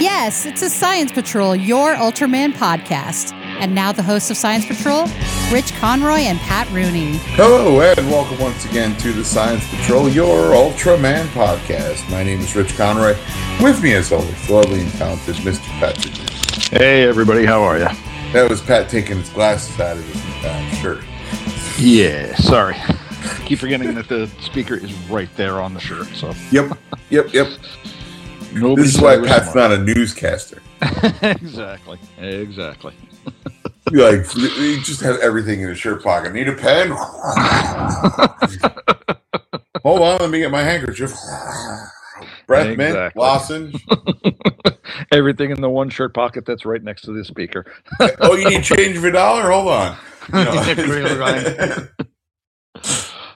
[0.00, 3.32] Yes, it's a Science Patrol, your Ultraman podcast.
[3.32, 5.08] And now the hosts of Science Patrol,
[5.50, 7.16] Rich Conroy and Pat Rooney.
[7.34, 12.08] Hello, and welcome once again to the Science Patrol, your Ultraman podcast.
[12.12, 13.16] My name is Rich Conroy.
[13.60, 15.66] With me, as always, the lovely and talented Mr.
[15.80, 16.14] Patrick.
[16.70, 17.88] Hey, everybody, how are you?
[18.32, 21.04] That was Pat taking his glasses out of his uh, shirt.
[21.76, 22.76] Yeah, sorry.
[23.46, 26.06] Keep forgetting that the speaker is right there on the shirt.
[26.14, 26.78] So Yep,
[27.10, 27.48] yep, yep.
[28.52, 29.70] Nobody This is why Pat's smart.
[29.70, 30.60] not a newscaster.
[31.22, 32.94] exactly, exactly.
[33.90, 36.34] You like he just has everything in his shirt pocket.
[36.34, 36.90] Need a pen?
[39.82, 41.14] Hold on, let me get my handkerchief.
[42.46, 43.18] Breath mint, Exactly.
[43.20, 43.72] Lawson.
[45.10, 47.64] Everything in the one shirt pocket that's right next to the speaker.
[48.20, 49.50] Oh, you need change of a dollar?
[49.50, 49.96] Hold on.
[50.34, 50.52] You know.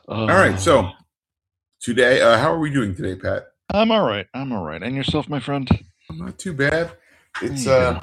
[0.09, 0.91] All All right, so
[1.81, 3.45] today, uh, how are we doing today, Pat?
[3.73, 4.27] I'm all right.
[4.35, 4.83] I'm all right.
[4.83, 5.69] And yourself, my friend?
[6.11, 6.93] Not too bad.
[7.41, 7.99] It's uh.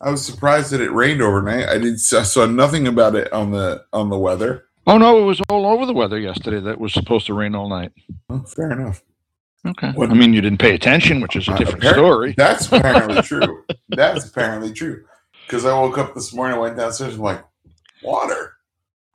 [0.00, 1.66] I was surprised that it rained overnight.
[1.68, 4.64] I did I saw nothing about it on the on the weather.
[4.86, 6.60] Oh no, it was all over the weather yesterday.
[6.60, 7.92] That was supposed to rain all night.
[8.28, 9.02] Oh, fair enough.
[9.66, 9.94] Okay.
[9.98, 12.34] I mean, you didn't pay attention, which is a Uh, different story.
[12.36, 13.64] That's apparently true.
[13.88, 15.04] That's apparently true.
[15.46, 17.42] Because I woke up this morning, went downstairs, I'm like,
[18.02, 18.52] water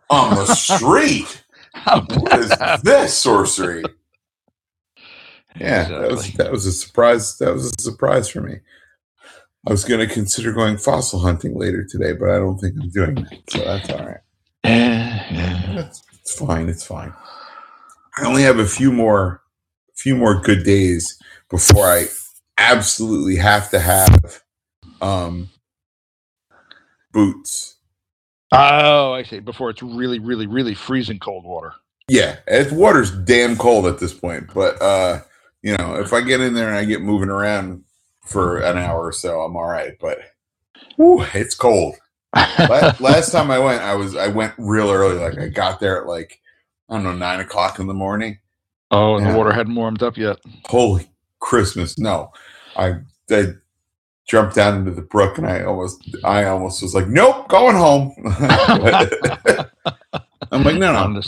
[0.10, 1.44] on the street.
[1.86, 2.50] What is
[2.82, 3.84] this sorcery?
[5.56, 7.38] Yeah, that was that was a surprise.
[7.38, 8.60] That was a surprise for me.
[9.68, 12.90] I was going to consider going fossil hunting later today, but I don't think I'm
[12.90, 13.42] doing that.
[13.50, 14.18] So that's all right.
[14.66, 15.74] Yeah, yeah.
[15.76, 16.70] That's, it's fine.
[16.70, 17.14] It's fine.
[18.18, 19.42] I only have a few more,
[19.96, 21.20] few more good days
[21.50, 22.06] before I
[22.58, 24.42] absolutely have to have
[25.02, 25.50] um,
[27.12, 27.78] boots.
[28.52, 29.40] Oh, I see.
[29.40, 31.74] Before it's really, really, really freezing cold water.
[32.08, 35.22] Yeah, it's water's damn cold at this point, but uh,
[35.62, 37.84] you know, if I get in there and I get moving around
[38.26, 39.94] for an hour or so, I'm all right.
[40.00, 40.20] But
[40.96, 41.96] whew, it's cold.
[42.36, 45.18] last, last time I went, I was I went real early.
[45.18, 46.40] Like I got there at like
[46.90, 48.40] I don't know nine o'clock in the morning.
[48.92, 49.32] oh, and Yeah.
[49.34, 50.38] the water hadn't warmed up yet.
[50.68, 51.98] Holy Christmas!
[51.98, 52.32] No,
[52.76, 52.96] I
[53.32, 53.54] I
[54.28, 58.14] jumped down into the brook and I almost I almost was like, nope, going home.
[60.52, 61.22] I'm like, no, no,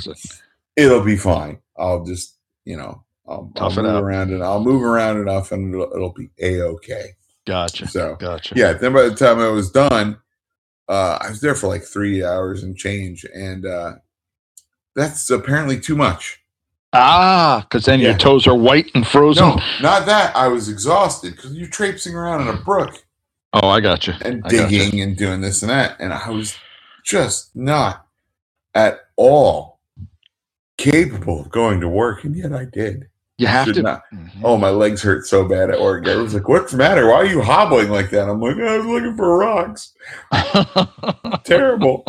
[0.75, 1.59] it'll be fine.
[1.77, 5.91] I'll just you know I'll, I'll move around and I'll move around enough and it'll,
[5.93, 7.11] it'll be a okay.
[7.45, 7.87] Gotcha.
[7.87, 8.55] So Gotcha.
[8.55, 10.17] yeah then by the time i was done
[10.87, 13.93] uh i was there for like three hours and change and uh
[14.95, 16.37] that's apparently too much
[16.93, 18.09] Ah, because then Yeah.
[18.09, 19.43] your toes are white and frozen.
[19.47, 23.03] no not that i was exhausted because you're traipsing around in a brook
[23.53, 24.13] Oh, I got you.
[24.23, 26.57] and digging and doing this and that and i was
[27.03, 28.05] just not
[28.75, 29.79] at all
[30.77, 33.07] capable of going to work and yet i did
[33.41, 34.03] You have Should to.
[34.13, 34.29] Mhm.
[34.43, 37.15] oh my legs hurt so bad at work i was like what's the matter why
[37.15, 39.93] are you hobbling like that i'm like i was looking for rocks
[41.43, 42.05] terrible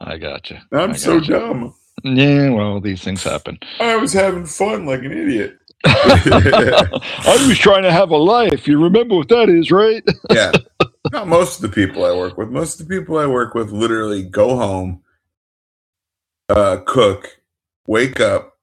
[0.00, 0.58] I got you.
[0.72, 3.58] i'm so dumb Yeah, well, these things happen.
[3.80, 5.56] I was having fun like an idiot.
[5.86, 8.68] I was trying to have a life.
[8.68, 10.04] You remember what that is, right?
[10.30, 10.52] Yeah.
[11.12, 12.50] Not most of the people I work with.
[12.50, 15.02] Most of the people I work with literally go home,
[16.50, 17.40] uh, cook,
[17.86, 18.58] wake up,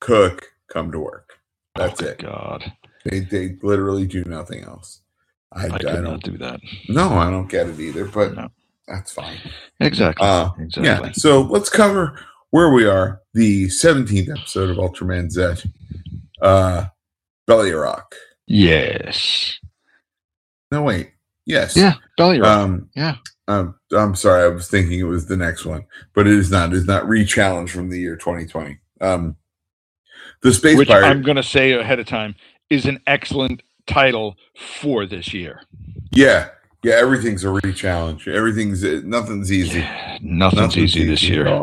[0.00, 1.30] cook, come to work.
[1.76, 2.18] That's Oh, it.
[2.18, 2.72] God,
[3.04, 5.00] They they literally do nothing else.
[5.52, 6.60] I, I I, don't do that.
[6.88, 8.48] no, I don't get it either, but No.
[8.88, 9.38] that's fine.
[9.80, 10.26] Exactly.
[10.26, 11.08] Uh, exactly.
[11.08, 11.12] Yeah.
[11.12, 12.18] So let's cover
[12.50, 15.68] where we are, the 17th episode of Ultraman Z.
[16.40, 16.86] Uh
[17.46, 18.14] Belly Rock.
[18.46, 19.58] Yes.
[20.70, 21.10] No wait.
[21.44, 21.76] Yes.
[21.76, 21.94] Yeah.
[22.16, 22.48] Belly rock.
[22.58, 23.16] Um, Yeah.
[23.48, 24.44] Um, I'm sorry.
[24.44, 25.84] I was thinking it was the next one,
[26.14, 26.70] but it is not.
[26.72, 28.78] It is not re-challenge from the year 2020.
[29.00, 29.36] Um,
[30.42, 31.06] the Space Which Pirate.
[31.06, 32.34] I'm going to say ahead of time
[32.70, 35.62] is an excellent title for this year.
[36.12, 36.48] yeah,
[36.82, 36.94] yeah.
[36.94, 38.28] Everything's a re-challenge.
[38.28, 39.80] Everything's uh, nothing's easy.
[40.20, 41.60] Nothing's, Nothing's easy this year.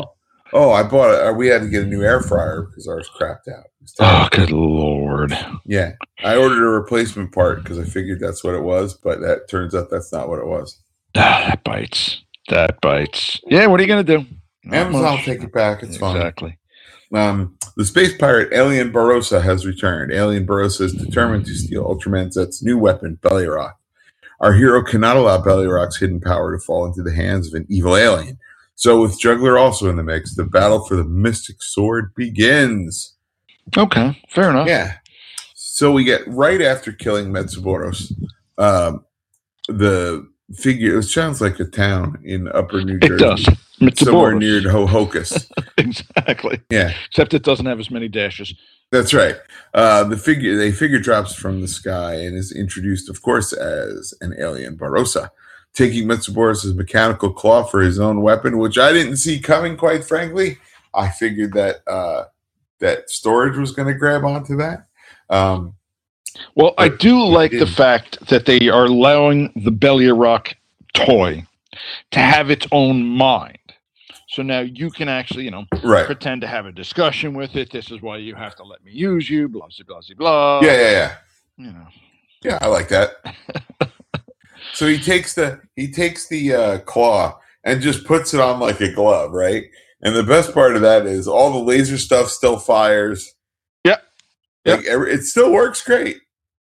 [0.51, 1.35] Oh, I bought it.
[1.35, 3.65] We had to get a new air fryer because ours crapped out.
[3.65, 4.25] It was terrible.
[4.25, 5.37] Oh, good lord.
[5.65, 9.47] Yeah, I ordered a replacement part because I figured that's what it was, but that
[9.49, 10.79] turns out that's not what it was.
[11.15, 12.23] Ah, that bites.
[12.49, 13.39] That bites.
[13.45, 14.25] Yeah, what are you going to do?
[14.63, 15.83] Not Amazon will take it back.
[15.83, 16.15] It's fine.
[16.17, 16.57] Exactly.
[17.13, 20.11] Um, the space pirate Alien Barossa has returned.
[20.11, 23.79] Alien Barossa is determined to steal Ultraman Z's new weapon, Belly Rock.
[24.39, 27.65] Our hero cannot allow Belly Rock's hidden power to fall into the hands of an
[27.69, 28.37] evil alien.
[28.75, 33.15] So, with Juggler also in the mix, the battle for the Mystic Sword begins.
[33.77, 34.67] Okay, fair enough.
[34.67, 34.95] Yeah.
[35.55, 38.11] So we get right after killing Metsuboros,
[38.57, 39.05] um,
[39.67, 40.99] the figure.
[40.99, 43.15] It sounds like a town in Upper New Jersey.
[43.15, 43.99] It does.
[43.99, 44.63] somewhere Mitsubishi.
[44.63, 45.49] near Ho-Ho-Kus.
[45.77, 46.61] exactly.
[46.69, 46.93] Yeah.
[47.07, 48.53] Except it doesn't have as many dashes.
[48.91, 49.35] That's right.
[49.73, 54.13] Uh, the figure, the figure drops from the sky and is introduced, of course, as
[54.21, 55.29] an alien, Barossa,
[55.73, 59.77] taking Metsuboros' mechanical claw for his own weapon, which I didn't see coming.
[59.77, 60.57] Quite frankly,
[60.95, 62.25] I figured that uh,
[62.79, 64.87] that storage was going to grab onto that.
[65.29, 65.75] Um,
[66.55, 70.53] Well, I do like the fact that they are allowing the Bellyrock
[70.93, 71.45] toy
[72.11, 73.57] to have its own mind.
[74.29, 76.05] So now you can actually, you know, right.
[76.05, 77.71] pretend to have a discussion with it.
[77.71, 79.47] This is why you have to let me use you.
[79.47, 80.59] Blah blah blah blah.
[80.61, 81.15] Yeah, yeah, yeah.
[81.57, 81.87] You know.
[82.43, 83.11] Yeah, I like that.
[84.73, 88.79] so he takes the he takes the uh, claw and just puts it on like
[88.81, 89.65] a glove, right?
[90.01, 93.33] And the best part of that is all the laser stuff still fires.
[94.69, 94.99] Yep.
[94.99, 96.17] Like it still works great.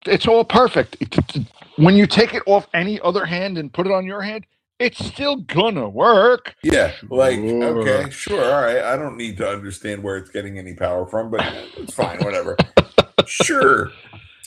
[0.06, 0.96] It's all perfect.
[1.00, 4.22] It- it- when you take it off any other hand and put it on your
[4.22, 4.46] hand,
[4.78, 6.54] it's still gonna work.
[6.62, 7.64] Yeah, like Sure.
[7.80, 8.78] okay, sure, all right.
[8.82, 11.44] I don't need to understand where it's getting any power from, but
[11.76, 12.56] it's fine, whatever.
[13.26, 13.90] sure.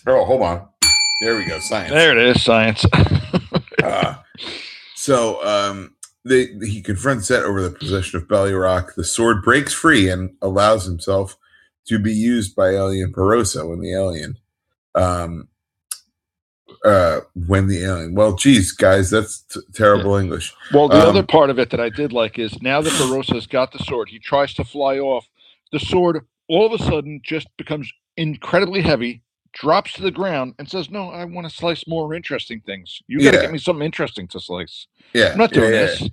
[0.08, 0.68] Oh, hold on.
[1.22, 1.60] There we go.
[1.60, 1.92] Science.
[1.92, 2.84] There it is, science.
[3.82, 4.16] Uh,
[4.96, 5.96] so um,
[6.26, 8.94] they, he confronts Zet over the possession of Belly Rock.
[8.96, 11.38] The sword breaks free and allows himself
[11.90, 14.38] to be used by Alien Barossa when the alien.
[14.96, 15.50] Um,
[16.86, 18.16] uh, when the alien.
[18.16, 20.54] Well, geez, guys, that's t- terrible English.
[20.74, 23.48] Well, the Um, other part of it that I did like is now that Barossa's
[23.48, 25.28] got the sword, he tries to fly off.
[25.72, 30.70] The sword all of a sudden just becomes incredibly heavy, drops to the ground, and
[30.70, 33.02] says, "No, I want to slice more interesting things.
[33.08, 33.42] You got to Yeah.
[33.42, 34.88] get me something interesting to slice.
[35.14, 35.86] Yeah, I'm not doing yeah, yeah.
[35.88, 36.10] this."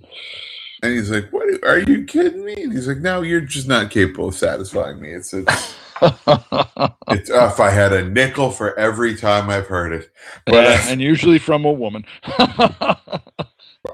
[0.83, 1.47] And he's like, "What?
[1.63, 5.11] Are you kidding me?" And he's like, "No, you're just not capable of satisfying me.
[5.11, 10.11] It's it's, it's uh, if I had a nickel for every time I've heard it."
[10.45, 12.05] But uh, and usually from a woman.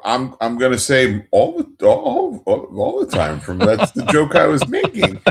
[0.03, 4.35] I'm I'm gonna say all the all, all, all the time from that's the joke
[4.35, 5.21] I was making.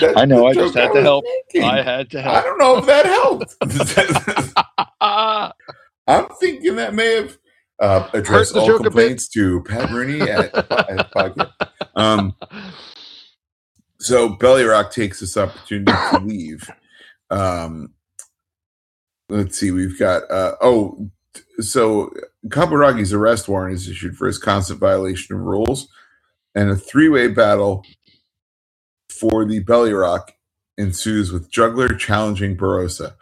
[0.00, 1.24] That's I know, I just had to help.
[1.52, 1.68] making.
[1.68, 2.36] I had to help.
[2.36, 3.56] I don't know if that helped.
[6.06, 7.38] I'm thinking that may have
[7.82, 8.92] uh, addressed the all joke a bit.
[8.92, 11.50] complaints to Pat Rooney at, at podcast.
[11.96, 12.34] Um,
[13.98, 16.70] so Belly Rock takes this opportunity to leave.
[17.30, 17.92] Um,
[19.28, 21.10] let's see, we've got uh, oh,
[21.58, 22.12] so
[22.48, 25.88] Kaburagi's arrest warrant is issued for his constant violation of rules,
[26.54, 27.84] and a three-way battle
[29.08, 30.32] for the Belly Rock
[30.78, 33.14] ensues with Juggler challenging Barossa.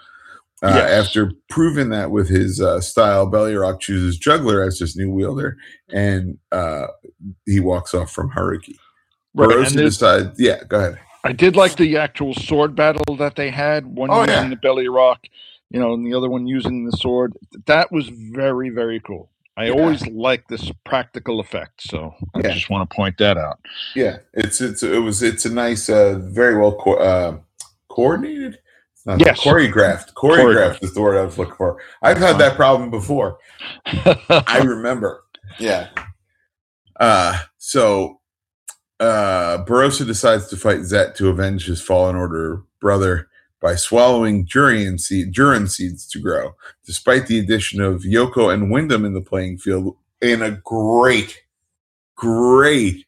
[0.62, 1.06] Uh, Yes.
[1.06, 5.56] After proving that with his uh, style, Belly Rock chooses Juggler as his new wielder,
[5.92, 6.88] and uh,
[7.46, 8.76] he walks off from Haruki.
[9.34, 10.98] Right, there's- decides, yeah, go ahead.
[11.24, 13.84] I did like the actual sword battle that they had.
[13.86, 14.48] One Oh, using yeah.
[14.48, 15.26] the belly rock,
[15.70, 17.34] you know, and the other one using the sword.
[17.66, 19.30] That was very, very cool.
[19.56, 19.72] I Yeah.
[19.72, 22.52] always like this practical effect, so I Yeah.
[22.52, 23.58] just want to point that out.
[23.94, 27.36] Yeah, it's it's it was it's a nice, uh, very well co- uh,
[27.88, 28.58] coordinated.
[29.06, 29.40] Not Yes.
[29.40, 30.12] choreographed.
[30.14, 31.78] Choreographed is the word I was looking for.
[32.02, 33.38] I've had that problem before.
[33.86, 35.22] I remember.
[35.58, 35.88] Yeah.
[36.98, 38.20] Uh so
[39.00, 43.28] uh Barossa decides to fight Zet to avenge his fallen order brother
[43.60, 46.54] by swallowing durian seed durin seeds to grow,
[46.86, 51.42] despite the addition of Yoko and Windom in the playing field in a great,
[52.16, 53.06] great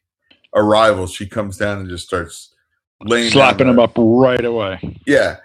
[0.55, 1.07] arrival.
[1.07, 2.53] She comes down and just starts
[3.01, 4.79] laying Slapping him up right away.
[5.07, 5.37] yeah.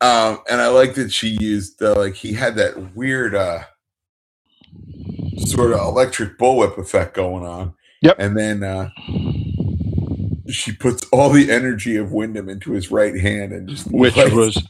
[0.00, 3.64] Um, and I like that she used uh, like he had that weird uh
[5.38, 7.74] sort of electric bullwhip effect going on.
[8.02, 8.16] Yep.
[8.18, 8.90] And then uh
[10.48, 14.66] she puts all the energy of Windom into his right hand and just Which was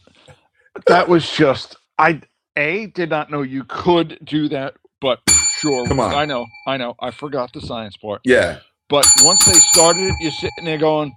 [0.87, 2.23] that was just I
[2.57, 5.21] a did not know you could do that, but
[5.61, 5.87] sure.
[5.87, 6.14] Come on.
[6.14, 6.95] I know, I know.
[7.00, 8.23] I forgot the science part.
[8.25, 8.61] yeah.
[8.88, 11.14] But once they started it, you're sitting there going,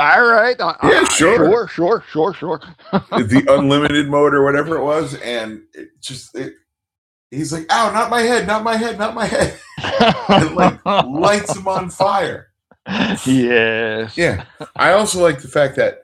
[0.00, 1.36] "All right, uh, Yeah, uh, sure.
[1.36, 2.60] sure, sure, sure, sure."
[2.92, 6.54] the unlimited mode or whatever it was, and it just it,
[7.30, 9.58] he's like, "Ow, not my head, not my head, not my head!"
[10.28, 12.48] and like lights him on fire.
[13.26, 14.16] yes.
[14.16, 14.44] Yeah.
[14.76, 16.02] I also like the fact that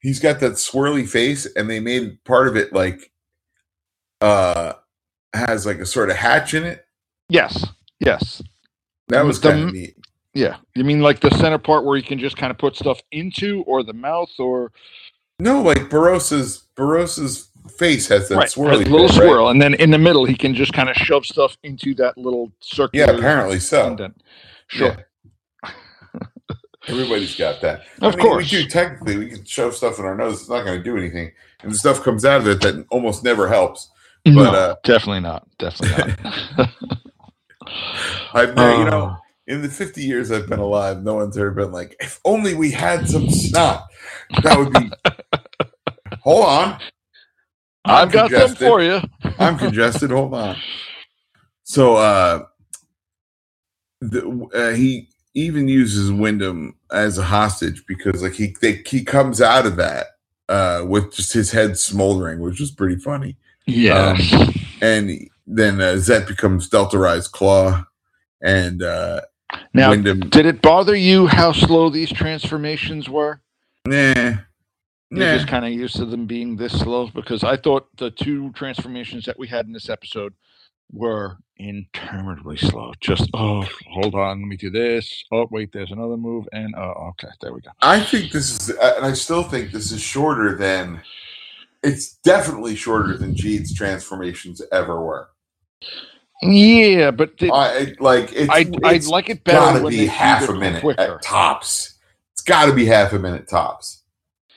[0.00, 3.10] he's got that swirly face and they made part of it like
[4.20, 4.72] uh
[5.34, 6.84] has like a sort of hatch in it.
[7.28, 7.66] Yes.
[8.00, 8.42] Yes.
[9.08, 9.96] That was The kind of neat.
[10.34, 10.56] Yeah.
[10.74, 13.62] You mean like the center part where you can just kind of put stuff into,
[13.66, 14.72] or the mouth, or
[15.38, 17.48] No, like Barossa's Barossa's
[17.78, 19.10] face has that right, a little bit, right?
[19.10, 22.18] swirl, and then in the middle he can just kind of shove stuff into that
[22.18, 22.98] little circle.
[22.98, 23.86] Yeah, apparently so.
[23.88, 24.20] indent.
[24.66, 24.96] Sure.
[25.64, 25.70] Yeah.
[26.88, 27.80] Everybody's got that.
[28.02, 28.52] Of I mean, course.
[28.52, 31.32] We do technically we can shove stuff in our nose, it's not gonna do anything.
[31.62, 33.90] And the stuff comes out of it that almost never helps.
[34.26, 35.46] no, But, uh, definitely not.
[35.58, 36.68] Definitely not.
[38.34, 41.50] I've never, you Uh, know, in the 50 years I've been alive, no one's ever
[41.50, 43.86] been like, if only we had some snot,
[44.42, 44.90] that would be
[46.20, 46.80] hold on.
[47.84, 49.00] I've got some for you.
[49.38, 50.10] I'm congested.
[50.10, 50.56] Hold on.
[51.64, 52.44] So uh,
[54.00, 59.42] the, uh he even uses Windom as a hostage because like he they, he comes
[59.42, 60.06] out of that
[60.48, 63.36] uh with just his head smoldering, which was pretty funny.
[63.66, 64.16] Yeah.
[64.80, 67.84] And then uh, Zet becomes Delta Rise Claw,
[68.42, 69.22] and uh,
[69.72, 70.20] now, Windom.
[70.20, 73.40] did it bother you how slow these transformations were?
[73.86, 74.38] Nah, You're
[75.10, 75.36] nah.
[75.36, 79.24] just kind of used to them being this slow because I thought the two transformations
[79.26, 80.34] that we had in this episode
[80.92, 82.92] were interminably slow.
[83.00, 85.24] Just oh, hold on, let me do this.
[85.32, 87.70] Oh, wait, there's another move, and oh, okay, there we go.
[87.82, 91.02] I think this is, uh, and I still think this is shorter than.
[91.82, 95.28] It's definitely shorter than Jeed's transformations ever were.
[96.42, 98.50] Yeah, but it, I like it's.
[98.50, 101.00] I it's like it better gotta be half a minute quicker.
[101.00, 101.94] at tops.
[102.32, 104.02] It's got to be half a minute tops.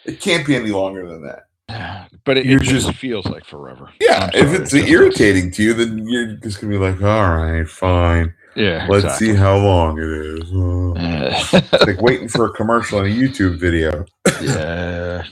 [0.03, 1.43] It can't be any longer than that.
[2.25, 3.89] But it, it just, feels like forever.
[4.01, 7.38] Yeah, I'm if it's it irritating to you, then you're just gonna be like, "All
[7.38, 8.34] right, fine.
[8.53, 9.27] Yeah, Let's exactly.
[9.27, 10.93] see how long it is." Oh.
[11.74, 14.03] It's like waiting for a commercial on a YouTube video.
[14.41, 15.24] yeah.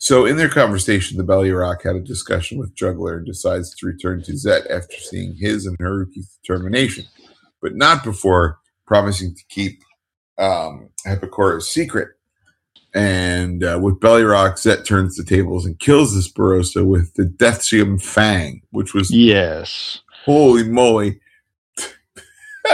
[0.00, 3.86] So, in their conversation, the Belly Rock had a discussion with Juggler and decides to
[3.86, 7.04] return to Zet after seeing his and Haruki's determination,
[7.60, 9.82] but not before promising to keep
[10.38, 10.90] um,
[11.60, 12.10] secret.
[12.94, 17.24] And uh, with Belly Rock, Zet turns the tables and kills this Barossa with the
[17.24, 20.00] Deathcium Fang, which was Yes.
[20.24, 21.20] holy moly.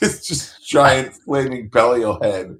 [0.00, 2.56] it's just giant flaming Belial head.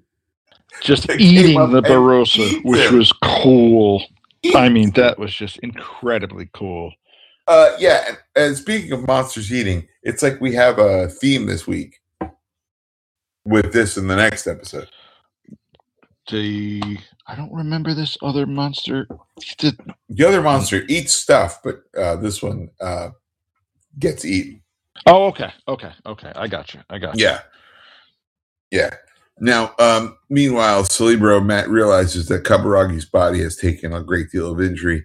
[0.80, 2.98] Just eating the Barossa, which him.
[2.98, 4.02] was cool.
[4.54, 6.92] I mean, that was just incredibly cool.
[7.46, 11.66] Uh, yeah, and, and speaking of monsters eating, it's like we have a theme this
[11.66, 12.00] week
[13.44, 14.88] with this in the next episode.
[16.30, 19.06] The I don't remember this other monster.
[19.58, 19.76] The,
[20.08, 23.10] The other monster eats stuff, but uh, this one uh,
[23.98, 24.62] gets eaten.
[25.06, 26.32] oh, okay, okay, okay.
[26.36, 26.80] I got you.
[26.90, 27.24] I got you.
[27.24, 27.40] Yeah,
[28.70, 28.90] yeah.
[29.40, 34.60] Now, um, meanwhile, Celebro Matt realizes that Kaburagi's body has taken a great deal of
[34.60, 35.04] injury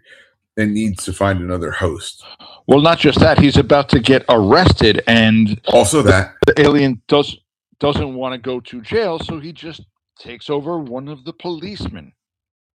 [0.57, 2.23] and needs to find another host.
[2.67, 3.39] Well, not just that.
[3.39, 7.37] He's about to get arrested, and Also, that the alien does
[7.79, 9.81] doesn't want to go to jail, so he just
[10.19, 12.11] takes over one of the policemen.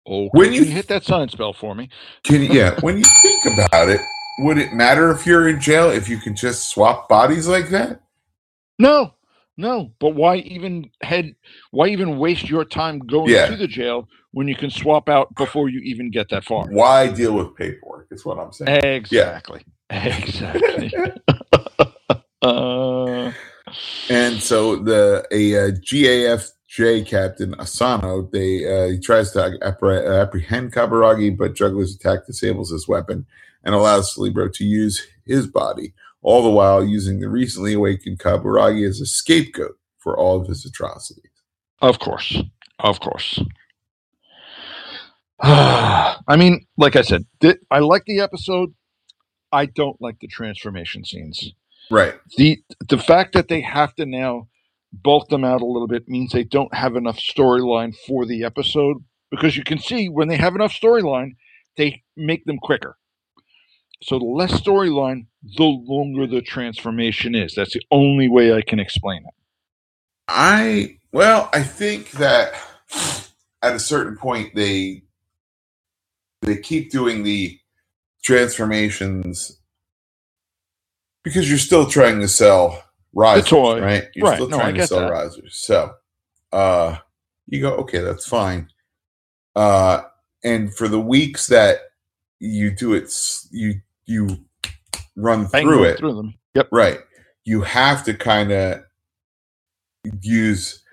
[0.08, 1.90] Oh, When can you- you hit that science bell for me?
[2.24, 2.80] can yeah.
[2.82, 4.00] When you think about it,
[4.40, 8.02] would it matter if you're in jail if you can just swap bodies like that?
[8.80, 9.14] No,
[9.62, 9.92] no.
[10.00, 11.36] But why even head?
[11.72, 13.48] Why even waste your time going Yeah.
[13.48, 16.66] to the jail when you can swap out before you even get that far?
[16.68, 18.08] Why deal with paperwork?
[18.12, 18.82] Is what I'm saying.
[18.84, 19.62] Exactly.
[19.92, 20.92] Exactly.
[22.42, 23.32] uh,
[24.10, 30.74] And so the a uh, GAFJ captain Asano, they uh, he tries to appre- apprehend
[30.74, 33.26] Kaburagi, but Juggler's attack disables his weapon
[33.64, 38.88] and allows Celebro to use his body, all the while using the recently awakened Kaburagi
[38.88, 41.32] as a scapegoat for all of his atrocities.
[41.82, 42.42] of course.
[42.80, 43.40] Of course.
[45.44, 48.74] I mean, like I said, th- I like the episode.
[49.52, 51.54] I don't like the transformation scenes.
[51.90, 52.16] Right.
[52.38, 54.48] the The fact that they have to now
[54.94, 58.98] bulk them out a little bit means they don't have enough storyline for the episode.
[59.30, 61.36] Because you can see when they have enough storyline,
[61.78, 62.98] they make them quicker.
[64.04, 65.28] So the less storyline,
[65.58, 67.56] the longer the transformation is.
[67.56, 69.34] That's the only way I can explain it.
[70.28, 72.54] I well, I think that
[73.64, 75.04] at a certain point they
[76.42, 77.60] they keep doing the
[78.24, 79.60] transformations
[81.24, 83.80] because you're still trying to sell risers, toy.
[83.80, 84.10] right?
[84.16, 84.36] You're Right.
[84.36, 85.12] still No, trying to sell that.
[85.12, 85.56] risers.
[85.58, 85.94] So
[86.54, 86.98] uh
[87.48, 88.70] you go, okay, that's fine.
[89.56, 90.04] Uh
[90.44, 91.80] and for the weeks that
[92.40, 93.14] you do it
[93.52, 94.38] you you
[95.16, 96.34] run Bang, through it through them.
[96.56, 96.70] Yep.
[96.72, 97.00] Right.
[97.46, 98.82] You have to kind of
[100.22, 100.84] use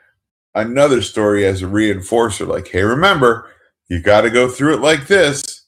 [0.55, 2.47] another story as a reinforcer.
[2.47, 3.51] Like, hey, remember,
[3.89, 5.67] you got to go through it like this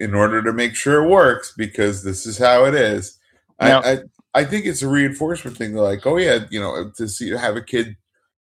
[0.00, 3.18] in order to make sure it works because this is how it is.
[3.60, 3.98] Now- I, I
[4.34, 5.74] I think it's a reinforcement thing.
[5.74, 7.96] Like, oh yeah, you know, to see have a kid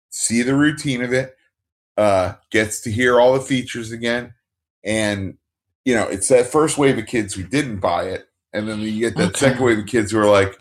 [0.09, 1.33] see the routine of it,
[1.97, 4.33] uh, gets to hear all the features again,
[4.83, 5.37] and
[5.85, 8.99] you know, it's that first wave of kids who didn't buy it, and then you
[8.99, 9.39] get that Okay.
[9.39, 10.57] second wave of kids who are like,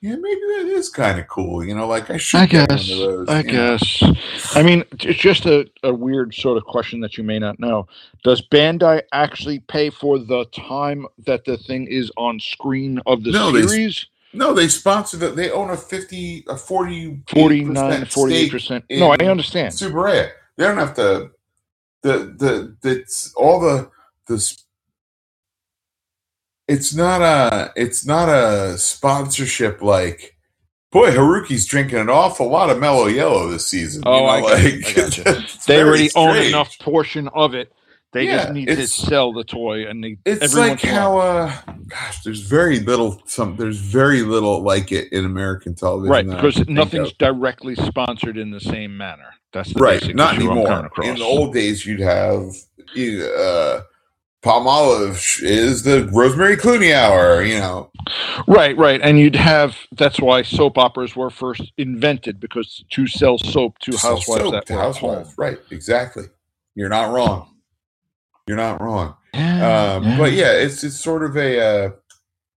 [0.00, 1.64] yeah, maybe that is kind of cool.
[1.64, 2.88] You know, like I should I guess.
[2.88, 3.28] one of those.
[3.28, 3.52] I you know.
[3.52, 4.02] guess.
[4.54, 7.88] I mean, it's just a, a weird sort of question that you may not know.
[8.22, 13.32] Does Bandai actually pay for the time that the thing is on screen of the
[13.32, 14.06] No, they series?
[14.32, 15.34] No, they sponsor that.
[15.34, 18.82] They own a fifty, a forty, 49, 48%.
[18.90, 19.74] No, I understand.
[19.74, 20.30] Super A.
[20.56, 21.30] They don't have to
[22.02, 23.90] the the that's all the
[24.28, 24.56] the
[26.68, 30.36] it's not a it's not a sponsorship like
[30.92, 34.02] boy Haruki's drinking an awful lot of mellow yellow this season.
[34.06, 35.24] Oh, you know, I like, I got you.
[35.66, 37.72] they already own enough portion of it.
[38.12, 40.16] They yeah, just need to sell the toy, and they.
[40.24, 41.52] It's like how, uh,
[41.88, 43.20] gosh, there's very little.
[43.26, 46.26] Some there's very little like it in American television, right?
[46.26, 49.34] Because nothing's directly sponsored in the same manner.
[49.52, 50.14] That's right.
[50.14, 50.90] Not anymore.
[51.02, 52.54] In the old days, you'd have
[52.96, 53.82] uh,
[54.42, 57.90] Palmolive is the Rosemary Clooney hour, you know.
[58.46, 59.00] Right, right.
[59.02, 63.92] And you'd have that's why soap operas were first invented because to sell soap to,
[63.92, 65.34] to housewives soap that to housewives.
[65.36, 66.24] Right, exactly.
[66.74, 67.56] You're not wrong.
[68.46, 69.16] You're not wrong.
[69.34, 70.18] Yeah, um, yeah.
[70.18, 71.90] But yeah, it's it's sort of a uh,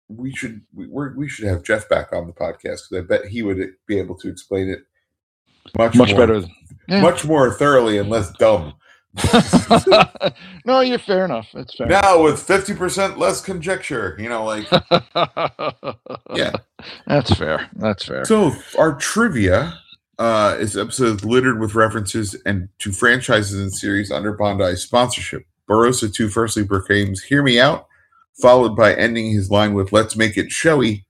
[0.08, 3.42] we should we we should have Jeff back on the podcast because I bet he
[3.42, 4.80] would be able to explain it
[5.78, 6.44] much much more, better,
[6.88, 7.02] yeah.
[7.02, 8.74] much more thoroughly and less dumb.
[10.66, 11.48] no, you're fair enough.
[11.54, 11.88] It's fair.
[11.88, 14.70] Now with fifty percent less conjecture, you know, like
[16.34, 16.54] yeah,
[17.08, 17.70] that's fair.
[17.76, 18.24] That's fair.
[18.26, 19.78] So our trivia
[20.22, 25.46] uh, is episodes littered with references and to franchises and series under Bandai sponsorship.
[25.68, 27.88] Barossa 2 firstly proclaims, Hear me out,
[28.40, 31.06] followed by ending his line with, Let's make it showy.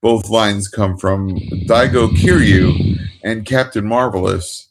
[0.00, 1.36] Both lines come from
[1.66, 4.68] Daigo Kiryu and Captain Marvelous.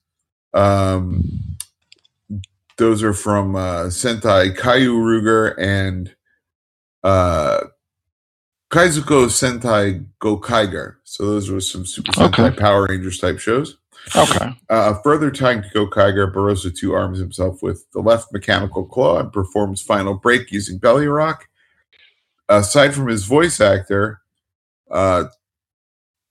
[0.53, 1.54] Um,
[2.77, 6.13] those are from uh, Sentai Kyoryuger and
[7.03, 7.61] uh,
[8.71, 10.95] Kaizoku Sentai Gokaiger.
[11.03, 12.57] So those were some Super Sentai okay.
[12.57, 13.77] Power Rangers type shows.
[14.15, 14.49] Okay.
[14.69, 19.31] Uh, further tying to Gokaiger, Barossa 2 arms himself with the left mechanical claw and
[19.31, 21.47] performs final break using belly rock.
[22.49, 24.21] Aside from his voice actor,
[24.91, 25.25] uh,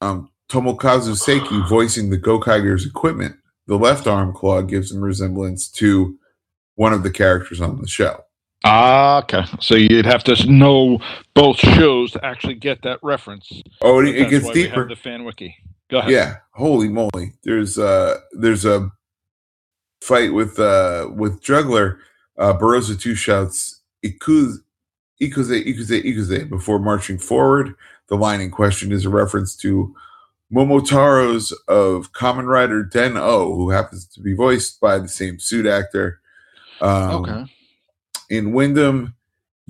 [0.01, 3.37] um, Tomokazu Seki voicing the Gokaiger's equipment,
[3.67, 6.19] the left arm claw gives him resemblance to
[6.77, 8.25] one of the characters on the show.
[8.65, 9.45] Ah, okay.
[9.61, 10.99] So you'd have to know
[11.35, 13.51] both shows to actually get that reference.
[13.83, 14.89] Oh, it, it gets deeper.
[14.89, 15.55] the fan wiki.
[15.91, 16.11] Go ahead.
[16.11, 16.37] Yeah.
[16.53, 17.33] Holy moly!
[17.43, 18.91] There's uh there's a
[20.01, 21.99] fight with uh with Juggler.
[22.37, 24.59] Uh, Barossa two shouts "Ikuze,
[25.21, 27.75] Ikuze, Ikuze, Ikuze" before marching forward.
[28.09, 29.95] The line in question is a reference to
[30.53, 35.67] Momotaros of Kamen Rider Den O, who happens to be voiced by the same suit
[35.67, 36.21] actor
[36.85, 37.53] um, okay.
[38.31, 39.15] In Windom,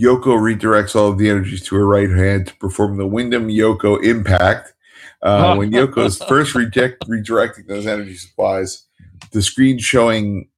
[0.01, 4.03] Yoko redirects all of the energies to her right hand to perform the Windom Yoko
[4.03, 4.73] impact.
[5.23, 8.85] Uh, when Yoko is first reject, redirecting those energy supplies,
[9.33, 10.49] the screen showing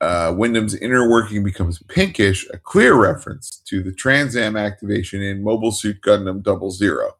[0.00, 5.72] uh, Windom's inner working becomes pinkish, a clear reference to the Trans-Am activation in Mobile
[5.72, 7.16] Suit Gundam Double Zero.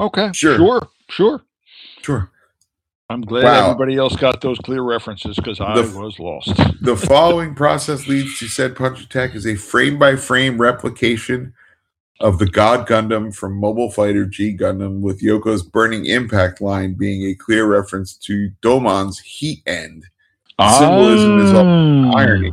[0.00, 1.42] Okay, sure, sure, sure.
[2.02, 2.30] Sure.
[3.10, 3.70] I'm glad wow.
[3.70, 6.56] everybody else got those clear references because I the, was lost.
[6.80, 11.52] the following process leads to said punch attack is a frame by frame replication
[12.20, 17.28] of the God Gundam from Mobile Fighter G Gundam, with Yoko's burning impact line being
[17.28, 20.06] a clear reference to Domon's heat end.
[20.78, 22.16] Symbolism is all ah.
[22.16, 22.52] irony,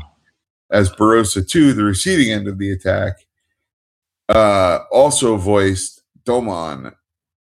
[0.70, 3.26] as Barossa 2, the receiving end of the attack,
[4.28, 6.94] uh, also voiced Domon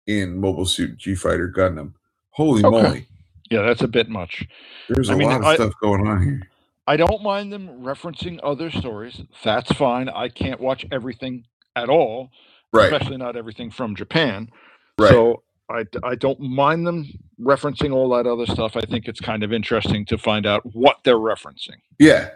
[0.05, 1.93] in Mobile Suit G Fighter Gundam.
[2.31, 2.81] Holy okay.
[2.83, 3.07] moly.
[3.49, 4.45] Yeah, that's a bit much.
[4.89, 6.41] There's a I mean, lot of I, stuff going on here.
[6.87, 9.21] I don't mind them referencing other stories.
[9.43, 10.09] That's fine.
[10.09, 12.31] I can't watch everything at all,
[12.73, 12.91] right.
[12.91, 14.49] especially not everything from Japan.
[14.97, 15.09] Right.
[15.09, 17.07] So I, I don't mind them
[17.39, 18.75] referencing all that other stuff.
[18.75, 21.77] I think it's kind of interesting to find out what they're referencing.
[21.99, 22.29] Yeah.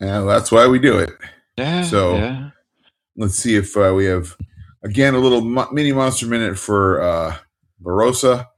[0.00, 1.10] Yeah, that's why we do it.
[1.56, 1.82] Yeah.
[1.82, 2.50] So yeah.
[3.16, 4.36] let's see if uh, we have,
[4.84, 7.36] again, a little mo- mini monster minute for uh,
[7.82, 8.48] Barossa.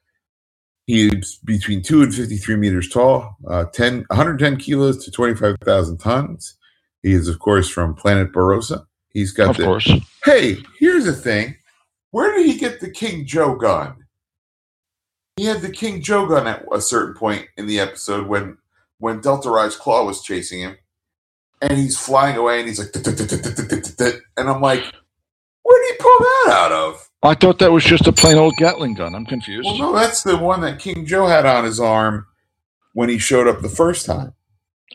[0.87, 6.57] He's between 2 and 53 meters tall, uh, 10, 110 kilos to 25,000 tons.
[7.03, 8.85] He is, of course, from Planet Barossa.
[9.09, 9.65] He's got of the.
[9.65, 9.91] Course.
[10.25, 11.57] Hey, here's the thing.
[12.11, 13.97] Where did he get the King Joe gun?
[15.37, 18.59] He had the King Joe gun at a certain point in the episode when
[18.99, 20.77] when Delta Rise Claw was chasing him,
[21.61, 24.85] and he's flying away, and he's like, and I'm like,
[25.63, 27.04] where did he pull that out of?
[27.25, 29.15] I thought that was just a plain old Gatling gun.
[29.15, 29.65] I'm confused.
[29.65, 32.27] Well, no, that's the one that King Joe had on his arm
[32.93, 34.35] when he showed up the first time.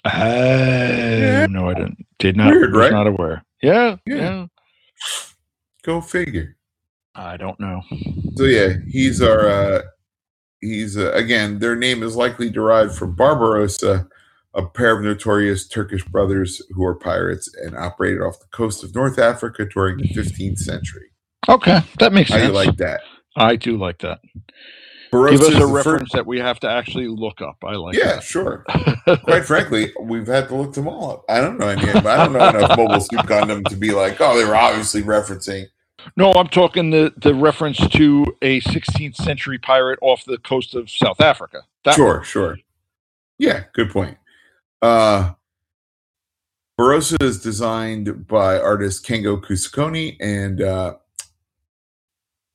[0.06, 1.48] Uh, yeah.
[1.50, 2.06] No, I didn't.
[2.20, 2.52] Did not.
[2.52, 2.92] Weird, right?
[2.92, 3.44] not aware.
[3.64, 4.46] Yeah, yeah, yeah.
[5.84, 6.56] Go figure.
[7.16, 7.82] I don't know.
[8.36, 9.50] So yeah, he's our.
[9.50, 9.82] Uh,
[10.62, 11.60] he's uh, again.
[11.60, 14.08] Their name is likely derived from Barbarossa,
[14.54, 18.94] a pair of notorious Turkish brothers who were pirates and operated off the coast of
[18.96, 21.09] North Africa during the 15th century.
[21.50, 22.42] Okay, that makes sense.
[22.42, 23.02] How you like that?
[23.36, 24.20] I do like that.
[25.12, 27.58] Barossa Give us is a the reference first- that we have to actually look up.
[27.64, 28.24] I like yeah, that.
[28.24, 28.64] sure.
[29.24, 31.26] Quite frankly, we've had to look them all up.
[31.28, 31.90] I don't know any.
[31.90, 35.66] I don't know enough Mobile Suit Gundam to be like, oh, they were obviously referencing.
[36.16, 40.90] No, I'm talking the, the reference to a 16th century pirate off the coast of
[40.90, 41.64] South Africa.
[41.84, 42.58] That sure, sure.
[43.38, 44.18] Yeah, good point.
[44.82, 45.34] Uh,
[46.80, 50.96] Barossa is designed by artist Kengo Kusakoni and uh,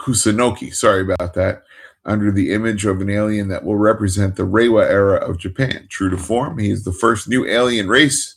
[0.04, 0.74] Kusanoki.
[0.74, 1.62] Sorry about that.
[2.04, 5.86] Under the image of an alien that will represent the Reiwa era of Japan.
[5.88, 8.34] True to form, he is the first new alien race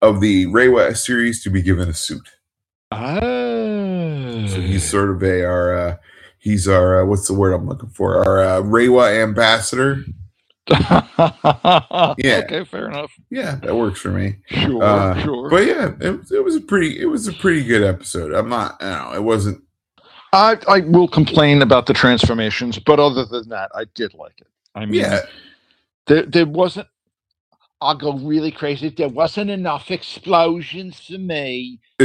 [0.00, 2.28] of the Reiwa series to be given a suit.
[2.92, 3.18] Ah.
[4.48, 5.96] So he's sort of a our uh,
[6.38, 8.18] he's our uh, what's the word I'm looking for?
[8.24, 10.04] Our uh, Reiwa ambassador.
[10.68, 12.42] yeah.
[12.44, 13.12] Okay, fair enough.
[13.30, 14.36] Yeah, that works for me.
[14.46, 15.50] Sure, Uh, sure.
[15.50, 18.32] But yeah, it, was- it was a pretty it was a pretty good episode.
[18.32, 19.62] I'm not, I don't know, it wasn't.
[20.36, 24.48] I, I will complain about the transformations, but other than that, I did like it.
[24.74, 25.20] I mean, Yeah,
[26.06, 26.88] there, there wasn't.
[27.80, 28.90] I'll go really crazy.
[28.90, 31.80] There wasn't enough explosions for me.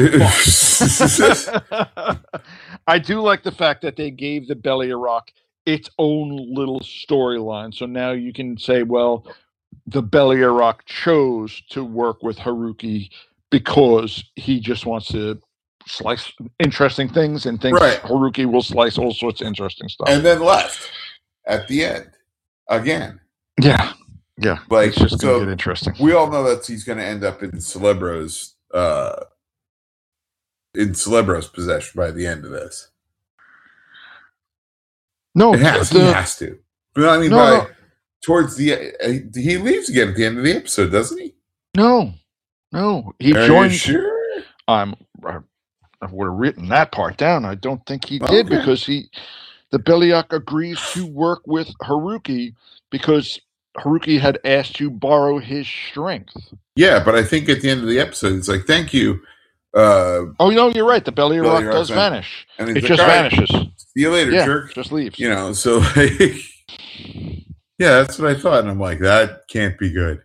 [2.87, 5.31] I do like the fact that they gave the Belly of Rock
[5.65, 7.73] its own little storyline.
[7.73, 9.25] So now you can say, well,
[9.87, 13.09] the Belly of Rock chose to work with Haruki
[13.49, 15.41] because he just wants to
[15.91, 17.99] slice interesting things and thinks Right.
[18.01, 20.07] Haruki will slice all sorts of interesting stuff.
[20.09, 20.89] and then left
[21.45, 22.11] at the end
[22.69, 23.19] again.
[23.59, 23.93] yeah,
[24.37, 25.93] yeah, Like, it's just gonna so get interesting.
[25.99, 29.25] We all know that he's going to end up in Celebro's uh,
[30.73, 32.89] in Celebro's possession by the end of this.
[35.35, 36.57] No, It has, the- he has to.
[36.93, 37.67] But I mean, No, by no.
[38.21, 41.35] towards the uh, he leaves again at the end of the episode, doesn't he?
[41.75, 42.13] no,
[42.73, 43.13] no.
[43.19, 43.73] He Are you joined.
[43.73, 44.43] sure?
[44.67, 44.95] I'm.
[45.25, 45.37] I,
[46.01, 47.45] I would have written that part down.
[47.45, 48.57] I don't think he did Okay.
[48.57, 49.09] because he,
[49.71, 52.55] the Beliak agrees to work with Haruki
[52.89, 53.39] because
[53.77, 56.35] Haruki had asked to borrow his strength.
[56.75, 59.21] Yeah, but I think at the end of the episode, it's like, "Thank you."
[59.73, 61.05] Uh, Oh, no, you're right.
[61.05, 62.47] The Beliak Beliak does van- vanish.
[62.57, 63.49] and It just like, "All right, vanishes.
[63.77, 64.73] See you later, Yeah, jerk.
[64.73, 65.17] just leaves.
[65.19, 66.19] You know, so like,
[67.77, 70.21] yeah, that's what I thought, and I'm like, that can't be good.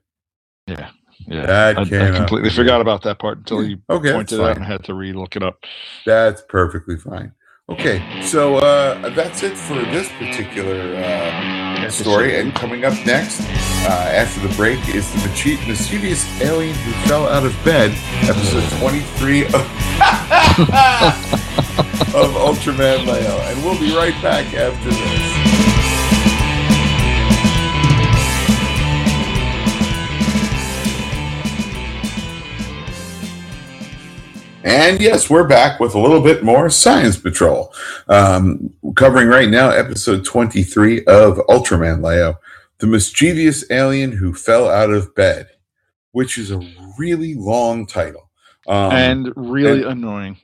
[0.66, 0.90] Yeah,
[1.26, 1.46] yeah.
[1.46, 4.64] That I, I completely forgot about that part until you Okay, pointed it out and
[4.64, 5.64] had to re-look it up.
[6.04, 7.32] That's perfectly fine.
[7.68, 12.38] Okay, so uh, that's it for this particular uh, story.
[12.38, 17.26] And coming up next, uh, after the break, is the michi- mischievous alien who fell
[17.28, 17.90] out of bed,
[18.22, 19.54] episode 23 of,
[22.14, 23.36] of Ultraman Leo.
[23.40, 25.35] And we'll be right back after this.
[34.66, 37.72] And yes, we're back with a little bit more Science Patrol.
[38.08, 42.40] Um, covering right now episode 23 of Ultraman Leo,
[42.78, 45.48] the mischievous alien who fell out of bed,
[46.10, 46.58] which is a
[46.98, 48.28] really long title.
[48.66, 50.38] Um, and really and- annoying.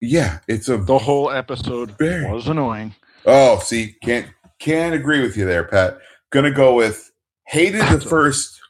[0.00, 2.30] yeah, it's a The whole episode Very.
[2.30, 2.94] was annoying.
[3.26, 4.28] Oh, see, can't
[4.60, 5.98] can't agree with you there, Pat.
[6.30, 7.10] Gonna go with
[7.48, 8.60] hated the first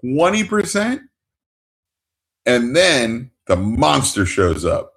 [0.00, 1.02] twenty percent,
[2.44, 4.94] and then the monster shows up,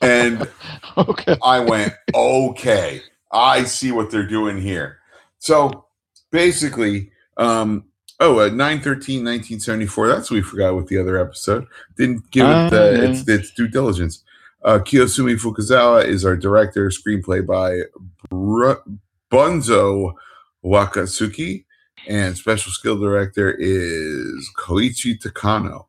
[0.00, 0.48] and
[0.96, 1.36] okay.
[1.42, 4.98] I went, okay, I see what they're doing here.
[5.38, 5.86] So
[6.30, 7.84] basically, um,
[8.20, 11.66] oh, uh, 913 1974, that's what we forgot with the other episode.
[11.96, 13.10] Didn't give it the, yeah.
[13.10, 14.22] its, its due diligence.
[14.64, 17.82] Uh, Kiyosumi Fukuzawa is our director, screenplay by
[18.30, 18.80] Br-
[19.30, 20.14] Bunzo
[20.64, 21.65] Wakatsuki,
[22.06, 25.86] and special skill director is Koichi Takano.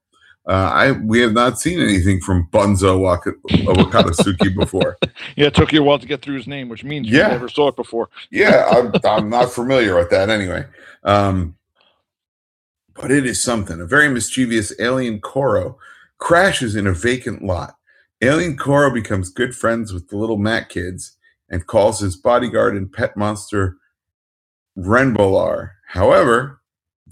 [0.47, 4.97] Uh, I we have not seen anything from Bunzo Waka, Wakatsuki before.
[5.35, 7.25] Yeah, it took you a while to get through his name, which means Yeah.
[7.27, 8.09] you never saw it before.
[8.31, 10.65] yeah, I'm, I'm not familiar with that anyway.
[11.03, 11.55] Um,
[12.95, 13.79] but it is something.
[13.81, 15.77] A very mischievous alien Koro
[16.17, 17.75] crashes in a vacant lot.
[18.21, 21.17] Alien Koro becomes good friends with the little Matt kids
[21.49, 23.75] and calls his bodyguard and pet monster
[24.77, 25.71] Renbolar.
[25.87, 26.61] However,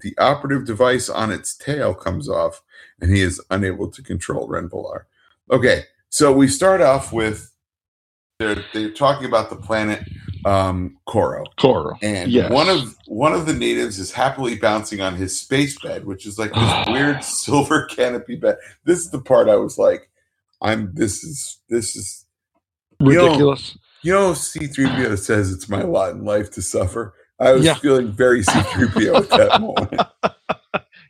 [0.02, 2.62] the operative device on its tail comes off
[3.02, 5.04] and he is unable to control Renbolar.
[5.52, 7.52] Okay, so we start off with
[8.40, 10.04] they're, they're talking about the planet
[10.46, 11.46] um, Koro.
[11.58, 11.98] Koro.
[12.02, 12.52] And Yes.
[12.52, 16.38] one of one of the natives is happily bouncing on his space bed, which is
[16.38, 18.58] like this weird silver canopy bed.
[18.84, 20.10] This is the part I was like,
[20.62, 22.26] I'm this is this is
[23.00, 23.78] you know- Ridiculous.
[24.04, 27.14] you know C3PO says it's my lot in life to suffer.
[27.40, 27.76] I was Yeah.
[27.76, 30.02] feeling very C3PO at that moment.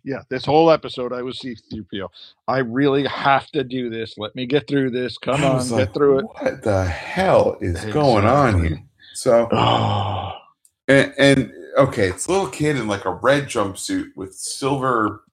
[0.03, 2.07] Yeah, this whole episode I was C3PO.
[2.47, 4.17] I really have to do this.
[4.17, 5.17] Let me get through this.
[5.17, 6.25] Come on, get like, through it.
[6.25, 8.69] What the hell is going on Exactly.
[8.69, 8.85] here?
[9.15, 10.33] So Oh,
[10.87, 15.23] and, and okay, it's a little kid in like a red jumpsuit with silver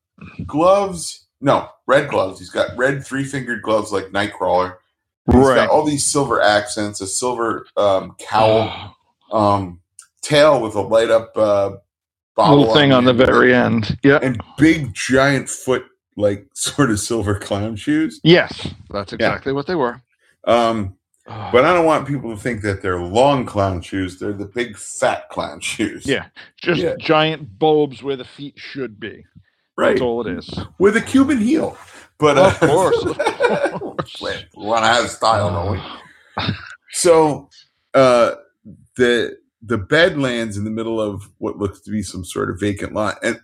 [0.47, 1.27] gloves.
[1.43, 2.39] No, red gloves.
[2.39, 4.77] He's got red three fingered gloves like Nightcrawler.
[5.31, 5.55] He's right.
[5.57, 8.97] got all these silver accents, a silver um, cowl,
[9.33, 9.81] um,
[10.23, 11.73] tail with a light up uh,
[12.37, 13.99] bottle little thing on the end very end.
[14.03, 14.19] Yeah.
[14.23, 15.85] and big giant foot
[16.17, 18.21] like sort of silver clown shoes.
[18.23, 20.01] Yes, that's exactly what they were.
[20.47, 24.19] Um, but I don't want people to think that they're long clown shoes.
[24.19, 26.05] They're the big fat clown shoes.
[26.07, 26.27] yeah,
[26.61, 26.95] just Yeah.
[26.99, 29.25] giant bulbs where the feet should be.
[29.77, 29.91] right.
[29.91, 30.51] That's all it is.
[30.79, 31.77] With a Cuban heel.
[32.19, 34.23] But Of uh, course, of course.
[34.57, 36.55] we want to have style, don't we?
[36.93, 37.49] So
[37.95, 38.33] uh,
[38.97, 42.61] the the bed lands in the middle of what looks to be some sort of
[42.61, 43.41] vacant lot, and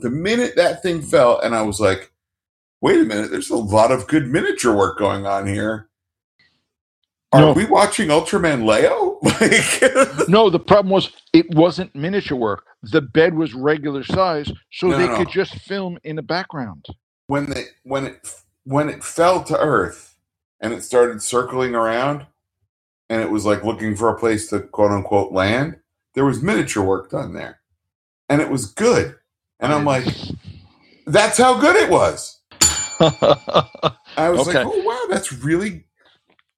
[0.00, 2.12] the minute that thing fell, and I was like,
[2.80, 3.30] "Wait a minute!
[3.30, 5.88] There's a lot of good miniature work going on here."
[7.32, 7.52] Are No.
[7.52, 9.18] we watching Ultraman Leo?
[9.22, 12.64] Like, No, the problem was it wasn't miniature work.
[12.82, 16.86] The bed was regular size, so No, they no, could just film in the background.
[17.28, 20.16] when they when it when it fell to Earth
[20.60, 22.26] and it started circling around,
[23.10, 25.76] and it was like looking for a place to quote unquote land,
[26.14, 27.60] there was miniature work done there,
[28.30, 29.14] and it was good.
[29.58, 30.06] And I'm like,
[31.06, 32.40] that's how good it was.
[33.00, 34.64] I was Okay.
[34.64, 35.84] like, oh wow, that's really.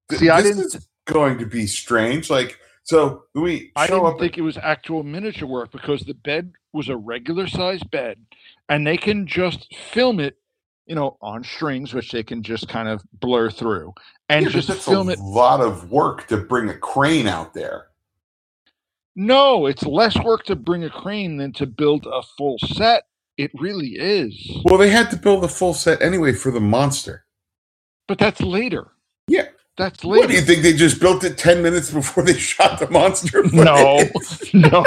[0.09, 2.29] th- See, I didn't- is going to be strange.
[2.29, 4.19] Like, so we I didn't up.
[4.19, 8.17] think it was actual miniature work because the bed was a regular size bed,
[8.69, 10.37] and they can just film it,
[10.85, 13.93] you know, on strings, which they can just kind of blur through,
[14.29, 15.19] and Yeah, just film a it.
[15.19, 17.87] lot of work to bring a crane out there.
[19.15, 23.03] No, it's less work to bring a crane than to build a full set.
[23.37, 24.33] It really is.
[24.65, 27.25] Well, they had to build a full set anyway for the monster.
[28.07, 28.91] But that's later.
[29.27, 29.47] Yeah.
[29.77, 30.21] That's later.
[30.21, 30.61] What do you think?
[30.61, 33.43] They just built it 10 minutes before they shot the monster?
[33.53, 33.99] No,
[34.53, 34.85] no.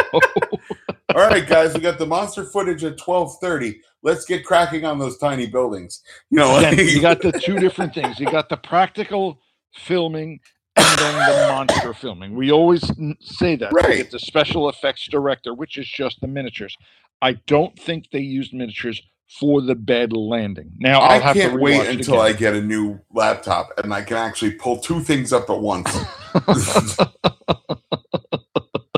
[1.17, 3.81] All right, guys, we got the monster footage at 1230.
[4.03, 6.03] Let's get cracking on those tiny buildings.
[6.29, 8.21] You know, like- you got the two different things.
[8.21, 9.41] You got the practical
[9.75, 10.41] filming
[10.77, 12.37] and then the monster filming.
[12.37, 12.83] We always
[13.23, 13.73] say that.
[13.73, 13.97] Right.
[13.97, 16.77] Get the special effects director, which is just the miniatures.
[17.23, 19.01] I don't think they used miniatures
[19.41, 20.71] for the bed landing.
[20.79, 24.03] Now I I'll have can't to wait until I get a new laptop and I
[24.03, 25.97] can actually pull two things up at once.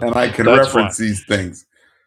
[0.02, 1.64] and I can That's reference these things.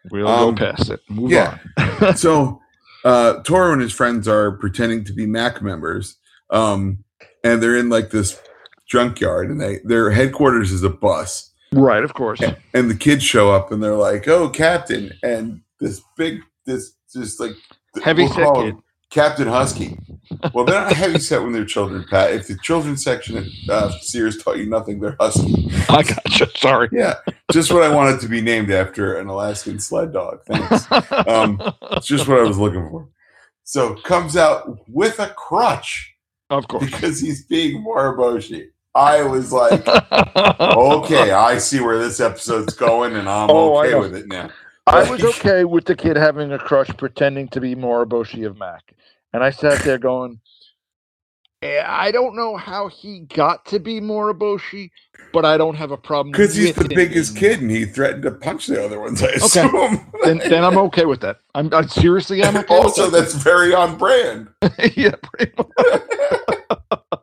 [0.10, 1.00] We'll Um, go past it.
[1.10, 1.58] Move yeah.
[1.78, 2.16] on.
[2.18, 2.62] so
[3.06, 6.18] uh Toro and his friends are pretending to be Mac members.
[6.50, 7.04] Um
[7.44, 8.40] and they're in like this
[8.88, 11.52] junkyard and they their headquarters is a bus.
[11.74, 12.42] right, of course.
[12.74, 17.40] And the kids show up and they're like, Oh, Captain, and this big this just
[17.40, 17.54] like
[18.04, 18.76] Heavy we'll set kid.
[19.12, 19.98] Captain Husky.
[20.54, 22.32] Well, they're not heavy set when they're children, Pat.
[22.32, 25.70] If the children's section at uh, Sears taught you nothing, they're husky.
[25.90, 26.48] I gotcha.
[26.58, 26.88] Sorry.
[26.92, 27.16] Yeah,
[27.52, 30.40] just what I wanted to be named after an Alaskan sled dog.
[30.48, 30.88] Thanks.
[31.28, 33.10] Um, It's just what I was looking for.
[33.64, 36.14] So comes out with a crutch
[36.50, 36.86] of course.
[36.86, 38.68] because he's being Moriboshi.
[38.96, 44.16] I was like, okay, I see where this episode's going, and I'm Oh, okay with
[44.16, 44.50] it now.
[44.92, 48.94] I was okay with the kid having a crush pretending to be Moriboshi of Mac.
[49.34, 50.40] And I sat there going,
[51.62, 54.92] "Eh, I don't know how he got to be Moriboshi,
[55.32, 58.32] but I don't have a problem Because he's the biggest kid, and he threatened to
[58.32, 59.24] punch the other ones.
[59.24, 59.38] I Okay.
[59.38, 60.12] assume.
[60.26, 61.40] Then, then I'm okay with that.
[61.56, 62.76] I'm, i seriously, I'm okay.
[62.76, 64.50] also, with that's very on brand.
[64.96, 66.02] yeah, pretty much.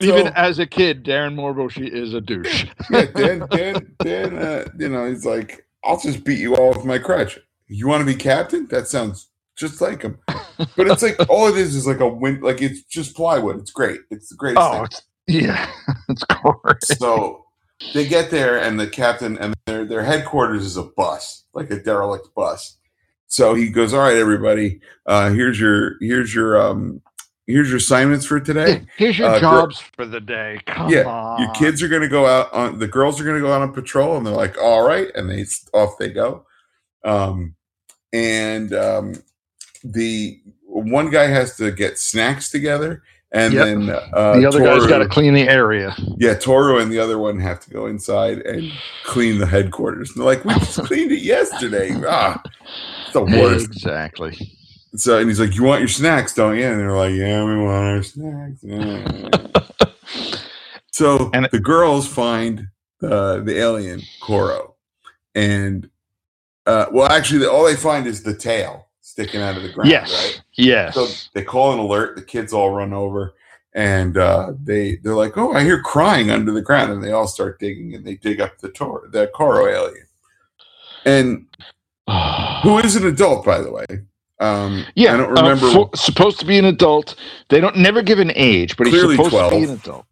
[0.00, 2.66] Even So- as a kid, Darren Moriboshi is a douche.
[2.90, 6.84] yeah, Dan, Dan, Dan, uh, you know, he's like, I'll just beat you all with
[6.84, 7.38] my crutch.
[7.68, 8.66] You want to be captain?
[8.68, 10.18] That sounds just like him.
[10.58, 12.40] But it's like all it is is like a win.
[12.40, 13.58] Like it's just plywood.
[13.58, 14.00] It's great.
[14.10, 15.70] It's the greatest Oh, it's, yeah,
[16.08, 16.84] it's great.
[16.84, 17.44] So
[17.94, 21.82] they get there, and the captain and their their headquarters is a bus, like a
[21.82, 22.76] derelict bus.
[23.28, 27.02] So he goes, "All right, everybody, uh, here's your here's your um
[27.46, 28.82] here's your assignments for today.
[28.96, 30.60] Here's your Uh, gr- jobs for the day.
[30.66, 31.42] Come Yeah, on.
[31.42, 33.62] Your kids are going to go out on the girls are going to go out
[33.62, 36.44] on patrol, and they're like, "All right," and they off they go.
[37.04, 37.54] Um,
[38.12, 39.14] and um,
[39.84, 43.64] the one guy has to get snacks together, and Yep.
[43.64, 45.94] then uh, the other guy's got to clean the area.
[46.18, 48.72] Yeah, Toro and the other one have to go inside and
[49.04, 50.10] clean the headquarters.
[50.10, 52.42] And they're like, "We just cleaned it yesterday." Ah,
[53.04, 53.66] it's the worst.
[53.66, 54.52] Exactly.
[54.94, 57.56] So, and he's like, "You want your snacks, don't you?" And they're like, "Yeah, we
[57.58, 59.38] want our snacks." Yeah.
[60.92, 62.68] So And- the girls find
[63.02, 64.76] uh, the alien Koro,
[65.34, 65.90] and
[66.64, 68.88] uh, well, actually, all they find is the tail.
[69.02, 70.10] sticking out of the ground, yes.
[70.10, 70.40] right?
[70.54, 70.94] Yes.
[70.94, 72.16] So they call an alert.
[72.16, 73.34] The kids all run over,
[73.74, 77.28] and uh, they they're like, "Oh, I hear crying under the ground," and they all
[77.28, 80.06] start digging, and they dig up the tor- the Koro alien,
[81.04, 81.46] and
[82.62, 83.84] who is an adult, by the way.
[84.38, 85.14] Um, yeah.
[85.14, 85.88] I don't uh, remember.
[85.96, 87.14] supposed to be an adult.
[87.48, 89.52] They don't never give an age, but Clearly he's supposed 12.
[89.52, 90.06] to be an adult.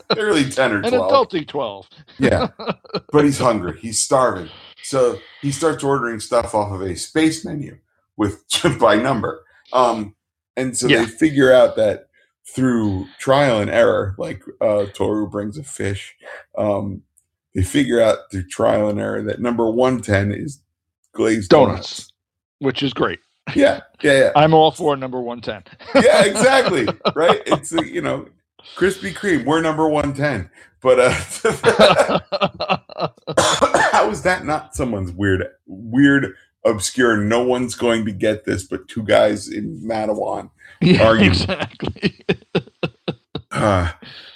[0.10, 0.94] Clearly ten or twelve.
[0.94, 1.00] An
[1.40, 1.88] adulty twelve.
[2.18, 2.48] Yeah,
[3.12, 3.78] but he's hungry.
[3.80, 4.50] He's starving.
[4.82, 7.78] So he starts ordering stuff off of a space menu
[8.16, 8.44] with
[8.80, 9.42] by number.
[9.72, 10.14] Um,
[10.56, 11.04] and so Yeah.
[11.04, 12.08] they figure out that
[12.54, 16.16] through trial and error, like uh, Toru brings a fish,
[16.58, 17.02] um,
[17.54, 20.60] they figure out through trial and error that number 110 is
[21.12, 21.78] glazed donuts.
[22.08, 22.12] Donuts.
[22.60, 23.20] Which is great.
[23.54, 24.32] Yeah, yeah, yeah.
[24.36, 25.64] I'm all for number one ten.
[25.94, 26.86] yeah, exactly.
[27.14, 27.42] Right?
[27.46, 28.28] It's uh, you know,
[28.76, 29.44] Krispy Kreme.
[29.44, 30.50] We're number one ten.
[30.82, 31.10] But uh,
[33.92, 37.18] how is that not someone's weird, weird, obscure?
[37.18, 40.50] No one's going to get this, but two guys in Matawan.
[40.80, 42.24] yeah, exactly.
[43.50, 43.90] Uh,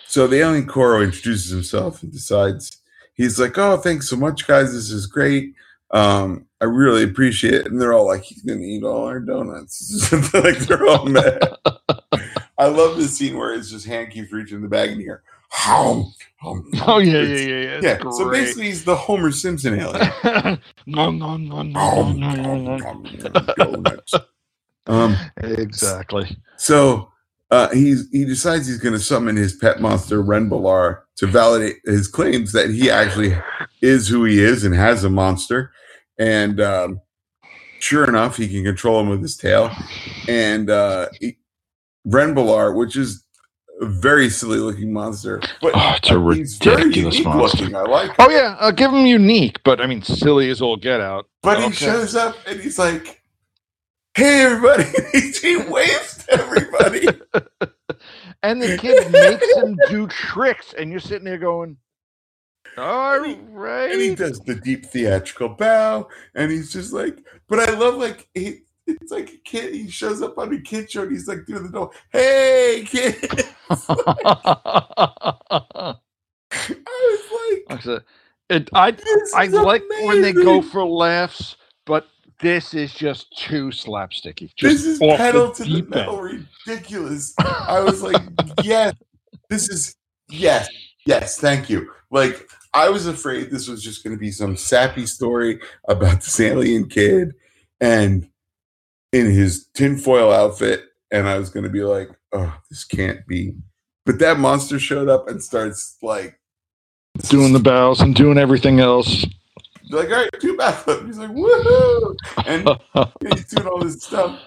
[0.06, 2.76] so the alien Koro introduces himself and decides
[3.14, 4.72] he's like, "Oh, thanks so much, guys.
[4.72, 5.54] This is great.
[5.94, 10.12] Um, I really appreciate it." And they're all like, "He's gonna eat all our donuts."
[10.34, 11.56] like they're all mad.
[12.58, 15.06] I love this scene where it's just hand keeps reaching the bag and here.
[15.06, 17.80] hear, "Hum, hum, hum." Oh yeah, yeah, yeah, yeah.
[17.82, 18.10] yeah.
[18.10, 20.60] So basically, he's the Homer Simpson alien.
[20.86, 22.80] nom, nom, nom, nom, nom, nom, nom.
[22.80, 24.14] hum, hum, donuts.
[24.86, 25.16] Um.
[25.38, 26.36] Exactly.
[26.56, 27.10] So
[27.50, 32.08] uh, he's he decides he's going to summon his pet monster Renbolar to validate his
[32.08, 33.36] claims that he actually
[33.80, 35.72] is who he is and has a monster.
[36.18, 37.00] And um,
[37.78, 39.70] sure enough, he can control him with his tail.
[40.28, 41.38] And uh, he,
[42.06, 43.24] Renbolar, which is
[43.80, 47.58] a very silly looking monster, but Oh, it's a he's ridiculous unique monster.
[47.62, 47.74] looking.
[47.76, 48.12] I like.
[48.20, 51.26] Oh yeah, uh, give him unique, but I mean, silly as all get out.
[51.42, 53.20] But he shows up and he's like,
[54.14, 54.84] "Hey, everybody!"
[55.42, 57.08] he waves to everybody.
[58.44, 61.78] And the kid makes him do tricks, and you're sitting there going,
[62.76, 67.24] "All And he- right." and he does the deep theatrical bow, and he's just like,
[67.48, 69.74] but I love like he, it's like a kid.
[69.74, 71.90] He shows up on a kid show, and he's like through the door.
[72.12, 73.16] Hey, kid!
[73.70, 75.96] I
[76.50, 78.02] was like, I said,
[78.50, 78.94] it, I
[79.34, 82.08] I is like when they go for laughs, but
[82.40, 84.50] this is just too slapsticky.
[84.60, 87.34] This Just is off pedal the to the metal, ridiculous.
[87.38, 88.22] I was like,
[88.62, 88.94] yes,
[89.48, 89.96] this is
[90.28, 90.68] yes,
[91.06, 91.90] yes, thank you.
[92.10, 96.40] Like I was afraid this was just going to be some sappy story about this
[96.40, 97.34] alien kid
[97.80, 98.28] and
[99.12, 103.54] in his tinfoil outfit, and I was going to be like, oh, this can't be.
[104.04, 106.38] But that monster showed up and starts like
[107.28, 109.24] doing the bows and doing everything else.
[109.90, 111.06] Like, all right, do backflip.
[111.06, 112.16] He's like, woohoo!
[112.46, 112.68] And
[113.26, 114.40] he's doing all this stuff.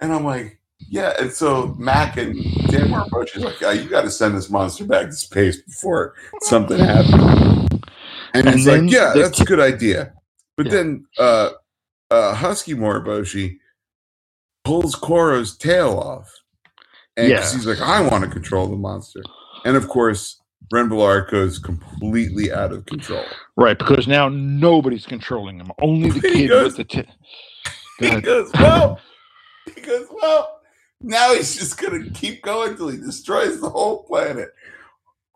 [0.00, 1.12] And I'm like, yeah.
[1.20, 2.34] And so Mac and
[2.68, 6.14] Dan Moroboshi is like, oh, you got to send this monster back to space before
[6.42, 7.12] something happens.
[8.34, 10.12] And, And he's like, yeah, the that's a good idea.
[10.56, 10.72] But Yeah.
[10.72, 11.50] then uh,
[12.10, 13.58] uh, Husky Moriboshi
[14.64, 16.32] pulls Koro's tail off.
[17.16, 17.40] And Yeah.
[17.40, 19.22] he's like, I want to control the monster.
[19.64, 20.40] And of course,
[20.72, 23.24] Renbolar is completely out of control.
[23.56, 25.70] Right, because now nobody's controlling him.
[25.80, 27.02] Only the kid goes- with the.
[27.02, 27.08] T-
[28.00, 29.00] Go he goes, well,
[29.74, 30.60] he goes, well,
[31.00, 34.50] now he's just gonna keep going till he destroys the whole planet.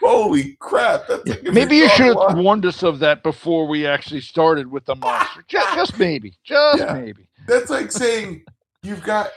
[0.01, 1.09] Holy crap!
[1.09, 4.85] That's like Maybe you should have warned us of that before we actually started with
[4.85, 5.45] the monster.
[5.49, 6.37] Just, just maybe.
[6.45, 6.93] Just Yeah.
[6.95, 7.29] maybe.
[7.49, 8.45] That's like saying
[8.85, 9.31] you've got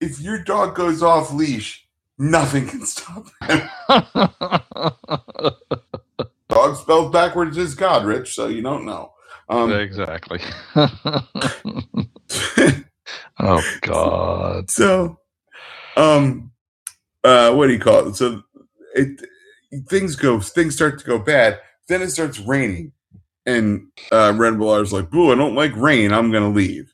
[0.00, 1.85] if your dog goes off leash,
[2.18, 3.68] nothing can stop him.
[6.48, 8.34] Dog spelled backwards is God, Rich.
[8.34, 9.12] So you don't know.
[9.48, 10.40] Um, exactly.
[13.38, 14.70] oh God.
[14.70, 15.18] so,
[15.96, 16.50] um,
[17.22, 18.16] uh, what do you call it?
[18.16, 18.42] So
[18.94, 19.20] it
[19.88, 21.60] things go things start to go bad.
[21.88, 22.92] Then it starts raining,
[23.44, 25.30] and uh, Renbolar's like, "Boo!
[25.30, 26.12] I don't like rain.
[26.12, 26.92] I'm gonna leave."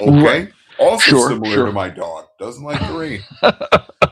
[0.00, 0.22] Okay.
[0.22, 0.52] Right.
[0.78, 1.66] Also Sure, similar sure.
[1.66, 2.24] to my dog.
[2.38, 3.22] Doesn't like the rain.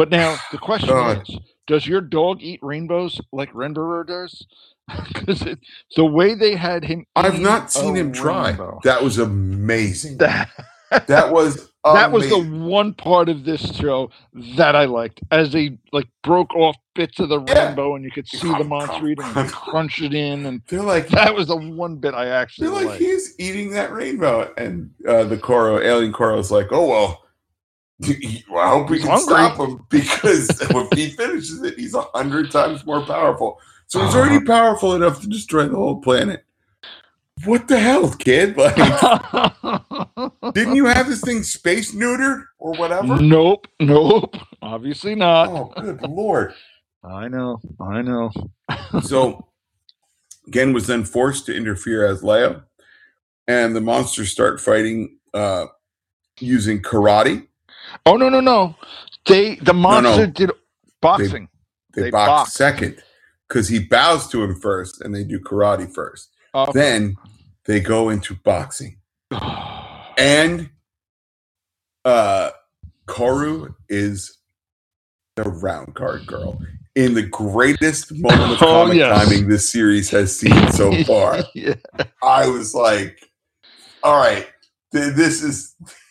[0.00, 4.46] But now the question is: Does your dog eat rainbows like Renderer does?
[5.12, 5.44] Because
[5.94, 8.48] the way they had him, I've not seen him try.
[8.48, 10.16] rainbow- That was amazing.
[10.16, 10.48] That,
[11.06, 14.10] That was that was the one part of this show
[14.56, 17.66] that I liked, as they like broke off bits of the Yeah.
[17.66, 21.08] rainbow and you could see the monster eating and crunch it in, and They're like
[21.18, 23.02] that was the one bit I actually they're like liked.
[23.02, 27.22] he's eating that rainbow, and uh, the Koro alien Koro's like, "Oh well."
[28.48, 32.50] Well, I hope we can stop him because if he finishes it, he's a hundred
[32.50, 33.60] times more powerful.
[33.88, 36.44] So he's already powerful enough to destroy the whole planet.
[37.44, 38.56] what the hell, kid?
[38.56, 38.76] Like,
[40.54, 43.20] didn't you have this thing space neutered or whatever?
[43.20, 44.34] nope, nope.
[44.62, 45.48] Obviously not.
[45.48, 46.54] Oh, good lord!
[47.04, 48.30] I know, I know.
[49.02, 49.48] So,
[50.50, 52.62] Gen was then forced to interfere as Leo,
[53.48, 55.66] and the monsters start fighting uh,
[56.38, 57.48] using karate.
[58.06, 58.76] Oh no, no, no.
[59.26, 60.50] They the monster did
[61.00, 61.48] boxing.
[61.94, 62.52] They, They box, box.
[62.54, 63.02] second
[63.48, 66.30] because he bows to him first, and they do karate first.
[66.54, 66.70] Oh.
[66.72, 67.16] Then
[67.66, 68.98] they go into boxing.
[70.18, 70.70] and
[72.04, 72.50] uh
[73.06, 74.38] Koro is
[75.36, 76.60] the round card girl
[76.96, 79.24] in the greatest moment of Oh, comic yes.
[79.28, 81.40] timing this series has seen so far.
[81.54, 81.74] yeah.
[82.22, 83.18] I was like,
[84.02, 84.46] all right,
[84.92, 85.76] this is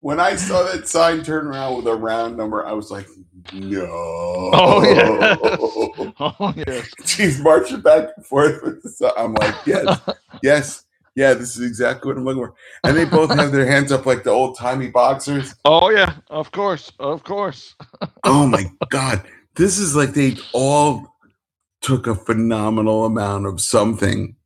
[0.00, 3.06] when I saw that sign turn around with a round number, I was like,
[3.52, 3.86] no.
[3.90, 5.36] Oh, yeah.
[6.20, 6.90] oh yes.
[7.06, 9.12] She's marching back and forth with the sign.
[9.16, 10.00] I'm like, yes,
[10.42, 12.54] yes, yeah, this is exactly what I'm looking for.
[12.82, 15.54] And they both have their hands up like the old timey boxers.
[15.64, 16.14] Oh yeah.
[16.28, 16.92] Of course.
[16.98, 17.74] Of course.
[18.24, 19.22] Oh my god,
[19.54, 21.16] this is like they all
[21.80, 24.36] took a phenomenal amount of something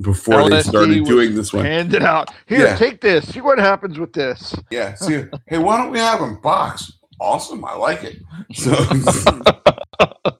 [0.00, 1.64] before they started doing this one.
[1.64, 2.30] Hand it out.
[2.46, 2.76] Here, Yeah.
[2.76, 3.28] take this.
[3.32, 4.54] See what happens with this.
[4.70, 4.94] Yeah.
[4.94, 6.92] See, hey, why don't we have them box?
[7.20, 7.64] Awesome.
[7.64, 8.16] I like it.
[8.54, 8.74] So,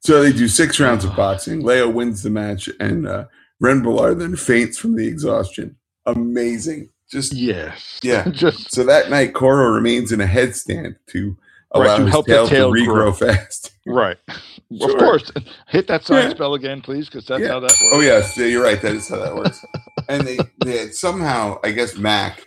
[0.00, 1.62] so they do six rounds of boxing.
[1.64, 3.24] Leo wins the match, and uh,
[3.62, 5.76] Renbolar then faints from the exhaustion.
[6.06, 6.90] Amazing.
[7.10, 7.98] Just Yes.
[8.02, 8.28] Yeah.
[8.30, 11.36] Just so that night, Koro remains in a headstand to
[11.74, 13.10] Right, allow to his tail, tail to grow.
[13.12, 13.72] regrow fast.
[13.86, 14.16] Right.
[14.76, 14.90] Sure.
[14.90, 15.32] Of course.
[15.68, 16.30] Hit that sign Yeah.
[16.30, 17.50] spell again, please, because that's Yeah.
[17.50, 17.84] how that works.
[17.92, 18.82] Oh yes, yeah, you're right.
[18.82, 19.64] That is how that works.
[20.08, 22.44] and they, they somehow, I guess, Mac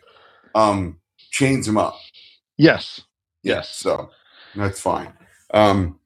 [0.54, 1.00] um,
[1.32, 1.96] chains him up.
[2.58, 3.02] Yes.
[3.42, 3.70] Yes.
[3.74, 4.10] So
[4.54, 5.14] that's fine.
[5.54, 5.98] Um,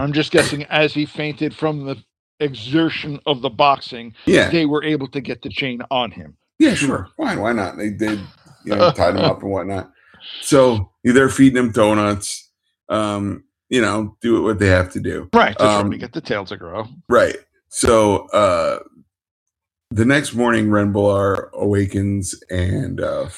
[0.00, 1.96] I'm just guessing as he fainted from the
[2.40, 4.50] exertion of the boxing, yeah.
[4.50, 6.36] they were able to get the chain on him.
[6.58, 7.08] Yeah, sure.
[7.16, 7.40] Fine.
[7.40, 7.76] Why not?
[7.76, 8.18] They did,
[8.64, 9.92] you know, tied him up and whatnot.
[10.40, 12.50] So they're feeding him donuts.
[12.88, 15.28] Um, you know, do what they have to do.
[15.32, 15.56] Right.
[15.58, 16.86] Just Um, to get the tail to grow.
[17.08, 17.36] Right.
[17.68, 18.80] So uh
[19.90, 23.28] the next morning Renbolar awakens and uh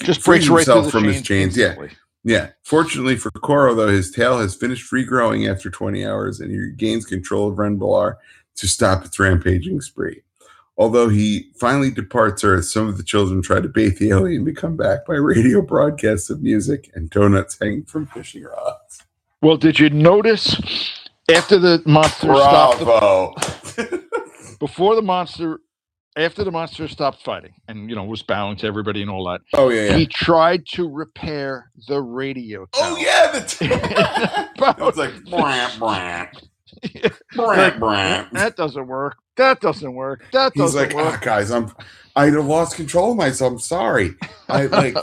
[0.00, 1.56] Just frees breaks right himself from his chain chains.
[1.56, 1.74] Yeah.
[2.24, 2.48] Yeah.
[2.62, 7.06] Fortunately for Koro, though, his tail has finished regrowing after 20 hours and he regains
[7.06, 8.16] control of Renbolar
[8.56, 10.22] to stop its rampaging spree.
[10.76, 14.52] Although he finally departs Earth, some of the children try to bait the alien to
[14.52, 18.77] come back by radio broadcasts of music and donuts hanging from fishing rods.
[19.40, 20.56] Well, did you notice
[21.30, 23.34] after the monster stopped the, Bravo.
[24.58, 25.60] before the monster
[26.16, 29.40] after the monster stopped fighting and you know was bowing to everybody and all that,
[29.54, 29.96] oh, yeah, yeah.
[29.96, 36.28] he tried to repair the radio Oh yeah, the t- it was like bram bram
[37.34, 38.28] bram bram.
[38.32, 39.16] that doesn't work.
[39.36, 40.24] That doesn't work.
[40.32, 41.22] That doesn't like, ah, work.
[41.22, 41.72] guys, I'm
[42.16, 43.52] I lost control of myself.
[43.52, 44.14] I'm sorry.
[44.48, 44.96] I like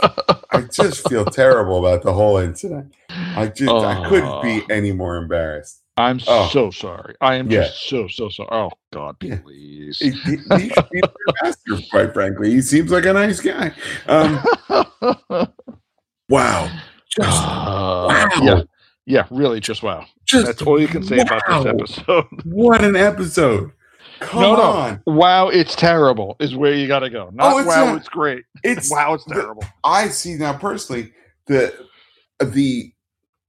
[0.50, 2.94] I just feel terrible about the whole incident.
[3.10, 5.82] I just I couldn't be any more embarrassed.
[5.98, 6.48] I'm Oh.
[6.52, 7.14] so sorry.
[7.22, 7.62] I am Yeah.
[7.64, 8.48] just so so sorry.
[8.52, 9.98] Oh God, please.
[9.98, 11.00] He, he, he should be
[11.42, 12.50] master, quite frankly.
[12.50, 13.72] He seems like a nice guy.
[14.06, 14.42] Um,
[16.28, 16.70] wow,
[17.08, 18.62] just Uh, wow, Yeah,
[19.06, 20.04] yeah, really, just wow.
[20.26, 22.26] just That's all you can say about this episode.
[22.44, 23.72] What an episode!
[24.20, 24.62] Come No, no.
[24.72, 27.30] on, wow, it's terrible is where you got to go.
[27.32, 28.44] Not Oh, it's wow, it's great.
[28.62, 29.64] it's Wow, it's the- terrible.
[29.84, 31.12] I see now personally
[31.46, 31.74] the
[32.40, 32.92] the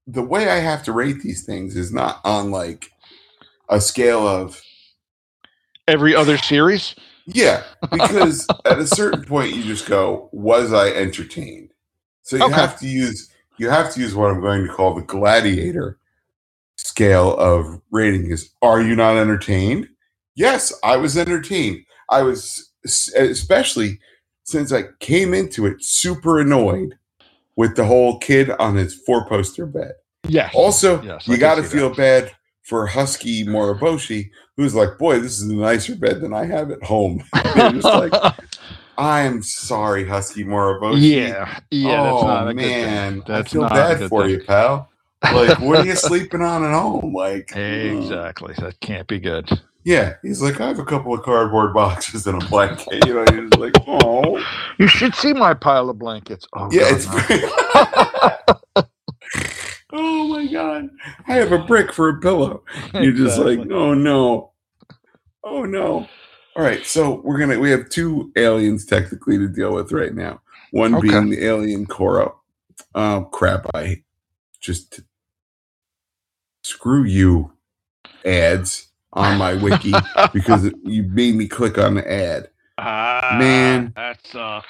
[0.07, 2.91] the way I have to rate these things is not on like
[3.69, 4.61] a scale of
[5.87, 6.95] Every other series,
[7.25, 11.71] yeah, because at a certain point you just go, was I entertained?
[12.23, 12.53] So you Okay.
[12.53, 15.97] have to use you have to use what I'm going to call the gladiator
[16.77, 19.87] scale of rating is are you not entertained?
[20.37, 21.83] Yes, I was entertained.
[22.09, 23.99] I was especially
[24.43, 26.95] since I came into it super annoyed
[27.57, 29.91] with the whole kid on his four poster bed.
[30.27, 30.53] yes.
[30.55, 31.97] Also, Yes, you got to feel that.
[31.97, 32.31] bad
[32.63, 36.83] for Husky Moriboshi, who's like, boy, this is a nicer bed than I have at
[36.83, 37.23] home.
[37.83, 38.13] Like,
[38.99, 41.15] I'm sorry, Husky Moriboshi.
[41.27, 42.03] yeah, yeah.
[42.03, 43.23] that's oh, man.
[43.27, 44.31] That's I feel bad for thing.
[44.31, 44.89] you, pal.
[45.23, 47.13] Like, what are you sleeping on at home?
[47.13, 47.55] Like.
[47.55, 48.53] Exactly.
[48.59, 49.49] That can't be good.
[49.87, 53.05] Yeah, he's like, I have a couple of cardboard boxes and a blanket.
[53.07, 54.43] You know, he's like, oh,
[54.77, 56.45] You should see my pile of blankets.
[56.53, 57.25] Oh, yeah, God,
[58.75, 58.87] it's.
[59.93, 60.89] oh my god,
[61.29, 62.65] I have a brick for a pillow.
[62.95, 64.51] You're just like, oh no,
[65.45, 66.05] oh no.
[66.57, 70.41] All right, so we're gonna we have two aliens technically to deal with right now.
[70.71, 71.07] One Okay.
[71.07, 72.41] being the alien Koro.
[72.93, 73.67] Oh crap!
[73.73, 74.03] I
[74.59, 74.99] just
[76.63, 77.53] screw you
[78.25, 78.86] ads
[79.17, 79.93] on my wiki
[80.33, 82.49] because it, you made me click on the ad.
[82.77, 83.91] Ah, Man.
[83.95, 84.67] that sucks.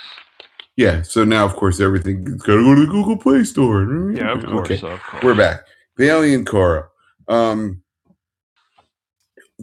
[0.76, 4.12] Yeah, so now of course everything's got to go to the Google Play Store.
[4.14, 4.72] Yeah, of course.
[4.72, 5.24] Okay, Of course.
[5.24, 5.62] we're back.
[5.98, 6.88] The Alien Koro.
[7.28, 7.82] Um,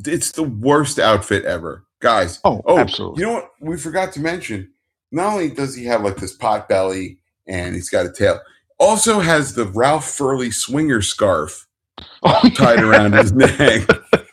[0.04, 2.40] it's the worst outfit ever, guys.
[2.44, 3.20] Oh, Oh, absolutely.
[3.20, 3.50] You know what?
[3.60, 4.72] We forgot to mention.
[5.12, 8.40] Not only does he have like this pot belly and he's got a tail,
[8.78, 11.66] also has the Ralph Furley swinger scarf
[12.24, 12.88] Oh, tied yeah.
[12.88, 13.88] around his neck.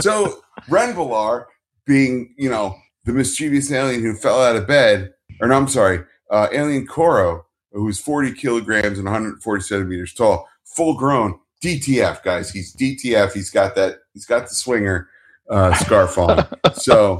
[0.00, 1.46] so Renbolar,
[1.86, 6.00] being you know the mischievous alien who fell out of bed, or no, I'm sorry,
[6.30, 12.50] uh, Alien Koro, who's 40 kilograms and 140 centimeters tall, full grown, DTF guys.
[12.50, 13.32] He's DTF.
[13.32, 13.96] He's got that.
[14.14, 15.08] He's got the swinger
[15.48, 16.46] uh, scarf on.
[16.74, 17.18] So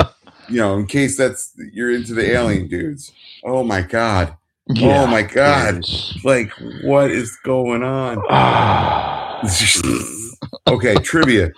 [0.48, 3.12] you know, in case that's you're into the alien dudes.
[3.44, 4.36] Oh my god.
[4.68, 5.80] Yeah, oh my god.
[5.80, 6.18] is.
[6.24, 6.50] Like
[6.82, 8.18] what is going on?
[10.68, 11.50] Okay, trivia.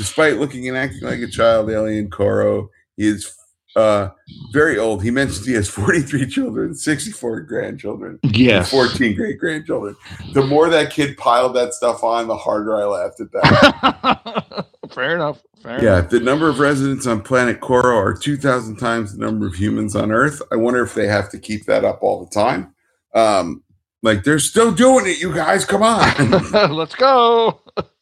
[0.00, 3.36] Despite looking and acting like a child, Alien Koro is
[3.76, 4.08] uh,
[4.50, 5.02] very old.
[5.02, 8.70] He mentions he has 43 children, 64 grandchildren, and yes.
[8.70, 9.94] 14 great grandchildren.
[10.32, 14.66] The more that kid piled that stuff on, the harder I laughed at that.
[14.90, 15.42] Fair enough.
[15.62, 16.10] Fair yeah, enough.
[16.10, 20.10] the number of residents on planet Koro are 2,000 times the number of humans on
[20.10, 20.40] Earth.
[20.50, 22.74] I wonder if they have to keep that up all the time.
[23.14, 23.62] Um,
[24.02, 25.66] like they're still doing it, you guys.
[25.66, 26.30] Come on.
[26.74, 27.60] Let's go.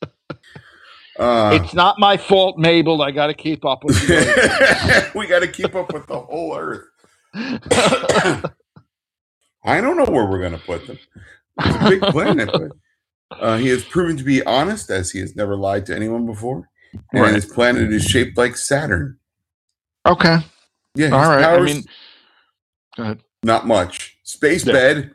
[1.19, 3.03] Uh, it's not my fault, Mabel.
[3.03, 4.17] I got to keep up with you.
[5.21, 6.85] we got to keep up with the whole Earth.
[9.65, 10.99] I don't know where we're going to put them.
[11.61, 12.71] It's a big planet, but
[13.41, 16.69] uh, he has proven to be honest, as he has never lied to anyone before.
[17.13, 17.35] And Right.
[17.35, 19.19] his planet is shaped like Saturn.
[20.07, 20.39] okay.
[20.95, 21.45] Yeah, All right.
[21.45, 21.85] I mean,
[22.97, 23.21] go ahead.
[23.43, 24.17] not much.
[24.25, 24.73] Space Yeah.
[24.73, 25.11] bed,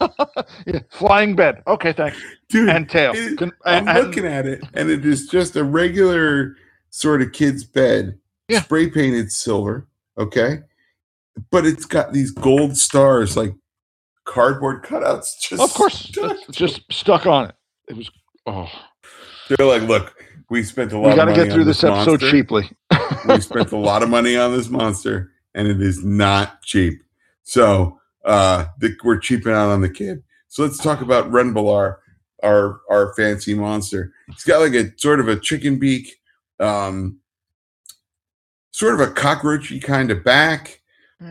[0.66, 1.62] yeah, flying bed.
[1.66, 2.20] Okay, thanks.
[2.48, 2.68] dude.
[2.68, 3.12] And tail.
[3.36, 6.56] Con- I'm and- looking at it, and it is just a regular
[6.90, 8.18] sort of kid's bed,
[8.48, 8.62] Yeah.
[8.62, 9.86] spray painted silver.
[10.18, 10.60] Okay,
[11.50, 13.54] but it's got these gold stars, like
[14.24, 15.38] cardboard cutouts.
[15.40, 17.54] Just of course, stuck just stuck on it.
[17.88, 18.10] It was.
[18.46, 18.68] Oh,
[19.48, 20.14] They're like, look,
[20.50, 21.10] we spent a lot.
[21.10, 22.30] we got to get through on this episode monster.
[22.30, 22.70] cheaply.
[23.28, 27.02] we spent a lot of money on this monster, and it is not cheap.
[27.44, 30.22] So uh, the, we're cheaping out on the kid.
[30.48, 31.96] So let's talk about Renbolar,
[32.42, 34.12] our our fancy monster.
[34.28, 36.16] He's got like a sort of a chicken beak,
[36.58, 37.20] um,
[38.70, 40.80] sort of a cockroachy kind of back.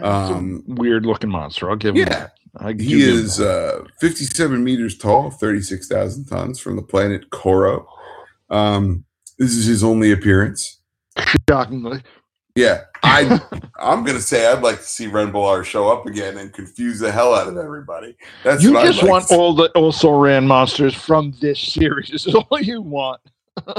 [0.01, 1.69] Um, Weird looking monster.
[1.69, 2.33] I'll give him yeah, that.
[2.57, 7.88] I he is uh, 57 meters tall, 36,000 tons from the planet Koro.
[8.49, 9.05] Um,
[9.38, 10.79] this is his only appearance.
[11.49, 12.01] shockingly.
[12.55, 13.39] Yeah, I
[13.79, 17.33] I'm gonna say I'd like to see Renbolar show up again and confuse the hell
[17.33, 18.15] out of everybody.
[18.43, 22.09] That's You just like want all the also ran monsters from this series.
[22.09, 23.21] This is all you want.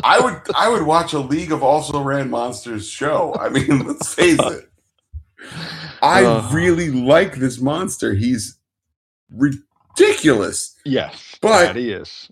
[0.02, 3.34] I would I would watch a League of Also Ran Monsters show.
[3.38, 4.68] I mean, let's face it.
[6.02, 6.52] I Ugh.
[6.52, 8.12] really like this monster.
[8.14, 8.58] He's
[9.32, 10.74] ridiculous.
[10.84, 12.28] Yes, But- he is.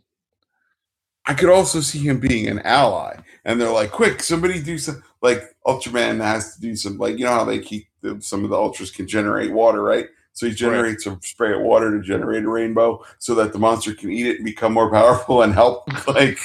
[1.28, 3.16] I could also see him being an ally.
[3.44, 7.24] And they're like, quick, somebody do some like Ultraman has to do some like you
[7.26, 10.08] know how they keep the, some of the ultras can generate water, right?
[10.34, 13.94] So he generates a spray of water to generate a rainbow so that the monster
[13.94, 16.38] can eat it and become more powerful and help like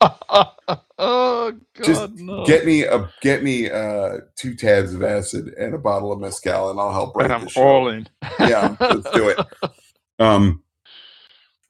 [0.98, 2.44] oh God, Just no!
[2.44, 6.70] get me a get me uh two tabs of acid and a bottle of mezcal
[6.70, 8.08] and I'll help and I'm all in.
[8.38, 9.40] yeah, let's do it.
[10.20, 10.62] Um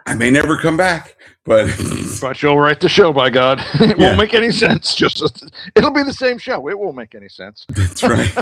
[0.07, 1.67] I may never come back, but
[2.21, 3.61] But you'll write the show, by God.
[3.75, 4.07] It Yeah.
[4.09, 4.95] won't make any sense.
[4.95, 5.23] Just
[5.75, 6.69] it'll be the same show.
[6.69, 7.67] It won't make any sense.
[7.71, 8.33] That's right.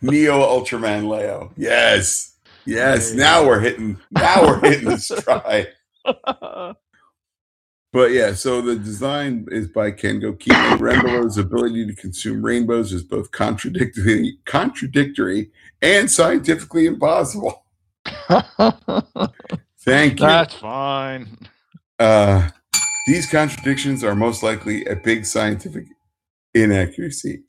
[0.00, 1.52] Neo Ultraman Leo.
[1.56, 2.36] Yes.
[2.64, 3.10] Yes.
[3.12, 5.68] You Now we're hitting now we're hitting the stride.
[7.92, 10.56] But yeah, so the design is by Kengo Kino.
[10.78, 15.50] Renbolar's ability to consume rainbows is both contradictory contradictory
[15.82, 17.64] and scientifically impossible.
[19.84, 20.26] Thank you.
[20.26, 21.38] That's fine.
[21.98, 22.48] Uh,
[23.06, 25.86] these contradictions are most likely a big scientific
[26.54, 27.42] inaccuracy.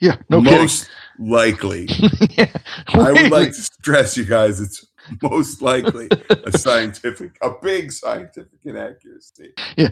[0.00, 0.88] Yeah, no most
[1.18, 1.88] likely.
[2.30, 2.50] yeah.
[2.88, 4.86] I would like to stress, you guys, it's
[5.22, 9.52] most likely a scientific, a big scientific inaccuracy.
[9.76, 9.90] Yeah,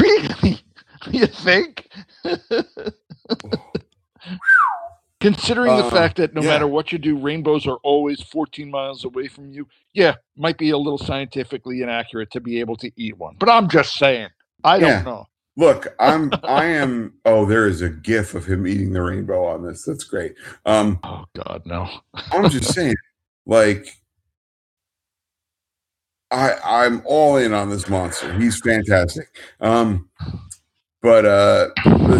[0.00, 0.60] really?
[1.12, 1.88] You think?
[5.20, 6.48] Considering the Uh, fact that no yeah.
[6.48, 10.70] matter what you do, rainbows are always 14 miles away from you, yeah, might be
[10.70, 13.34] a little scientifically inaccurate to be able to eat one.
[13.38, 14.28] But I'm just saying.
[14.62, 15.02] I Yeah.
[15.02, 15.26] don't know.
[15.56, 17.14] Look, I'm, I am.
[17.24, 19.84] Oh, there is a GIF of him eating the rainbow on this.
[19.84, 20.34] That's great.
[20.64, 21.88] Um, Oh, God, no.
[22.30, 22.94] I'm just saying,
[23.44, 23.88] like,
[26.30, 28.32] I I'm all in on this monster.
[28.34, 29.28] He's fantastic.
[29.60, 30.08] Um,
[31.02, 32.18] But uh, the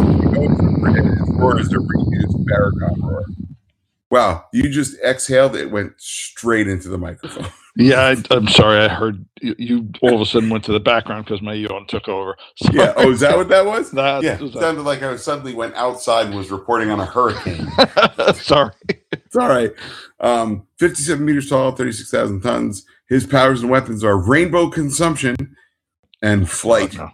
[1.39, 3.25] roar is a reused Barracon roar.
[4.11, 5.55] Wow, you just exhaled.
[5.55, 7.47] It went straight into the microphone.
[7.81, 8.81] Yeah, I, I'm sorry.
[8.85, 11.87] I heard you, you all of a sudden went to the background because my yawn
[11.87, 12.37] took over.
[12.73, 12.93] Yeah.
[12.97, 13.91] Oh, is that what that was?
[13.93, 14.37] That yeah.
[14.37, 17.69] was- sounded like I suddenly went outside and was reporting on a hurricane.
[18.35, 18.73] sorry.
[19.13, 19.71] It's all right.
[20.19, 22.85] Um, 57 meters tall, 36,000 tons.
[23.09, 25.37] His powers and weapons are rainbow consumption
[26.21, 26.97] and flight.
[26.97, 27.11] No.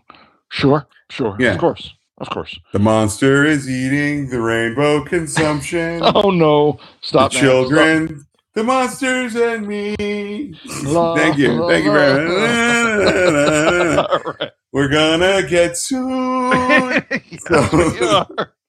[0.49, 1.37] Sure, sure.
[1.39, 1.53] Yeah.
[1.53, 1.93] Of course.
[2.27, 2.59] Of course.
[2.73, 6.01] The monster is eating the rainbow consumption.
[6.15, 6.79] Oh no.
[7.03, 7.43] Stop the now.
[7.43, 10.55] children, the monsters, and me.
[10.85, 11.53] La, Thank you.
[11.53, 12.29] la, Thank you very
[13.97, 14.11] much.
[14.11, 14.51] All right.
[14.73, 17.05] We're gonna get sued.
[17.11, 18.53] That's what you are.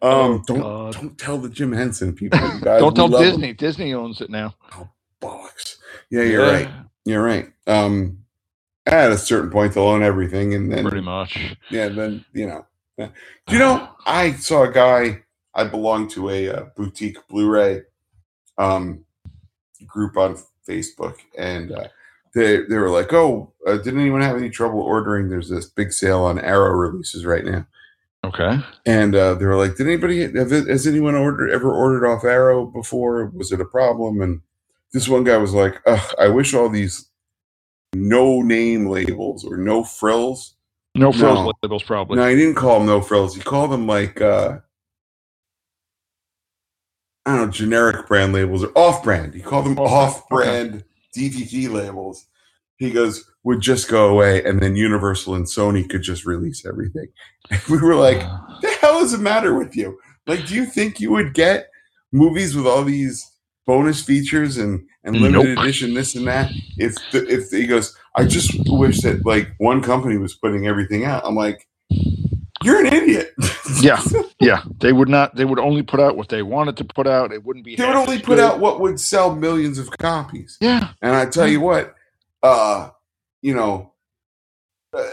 [0.00, 0.92] Oh, don't God.
[0.94, 2.38] don't tell the Jim Henson people.
[2.40, 3.30] You guys, Don't tell love them.
[3.32, 3.52] Disney.
[3.52, 4.54] Disney owns it now.
[4.78, 4.88] Oh
[5.20, 5.76] Bollocks.
[6.10, 6.68] Yeah, you're right.
[7.04, 7.48] You're right.
[7.66, 8.18] Um,
[8.86, 11.56] at a certain point, they'll own everything, and then Pretty much.
[11.70, 12.66] yeah, then you know.
[12.96, 13.08] yeah.
[13.50, 13.88] You know?
[14.06, 15.22] I saw a guy.
[15.54, 17.82] I belong to a uh, boutique Blu-ray
[18.58, 19.04] um,
[19.86, 21.88] group on Facebook, and uh,
[22.34, 25.28] they they were like, "Oh, uh, did anyone have any trouble ordering?
[25.28, 27.66] There's this big sale on Arrow releases right now."
[28.24, 28.60] Okay.
[28.86, 32.64] And uh, they were like, "Did anybody have, has anyone ordered ever ordered off Arrow
[32.66, 33.26] before?
[33.26, 34.40] Was it a problem?" And
[34.92, 37.08] this one guy was like, Ugh, "I wish all these
[37.94, 40.54] no name labels or no frills."
[40.94, 41.52] No frills No.
[41.62, 42.16] labels, probably.
[42.16, 43.34] No, he didn't call them no frills.
[43.34, 44.58] He called them like uh,
[47.24, 49.32] I don't know, generic brand labels or off-brand.
[49.34, 50.84] He called them Off- off-brand
[51.16, 52.26] DVG labels.
[52.76, 57.06] He goes would just go away, and then Universal and Sony could just release everything.
[57.50, 58.18] And we were like,
[58.60, 59.98] the hell is the matter with you?
[60.26, 61.68] Like, do you think you would get
[62.12, 63.24] movies with all these
[63.66, 65.64] bonus features and and limited Nope.
[65.64, 66.50] edition this and that?
[66.78, 71.04] If the, if he goes, I just wish that like one company was putting everything
[71.04, 71.22] out.
[71.24, 71.66] I'm like,
[72.64, 73.32] you're an idiot.
[73.80, 74.00] Yeah.
[74.40, 75.34] yeah, they would not.
[75.34, 77.32] They would only put out what they wanted to put out.
[77.32, 77.76] It wouldn't be.
[77.76, 80.58] they would only put out what would sell millions of copies.
[80.60, 80.90] Yeah.
[81.02, 81.94] And I tell you what,
[82.42, 82.90] uh,
[83.40, 83.92] you know,
[84.96, 85.04] uh,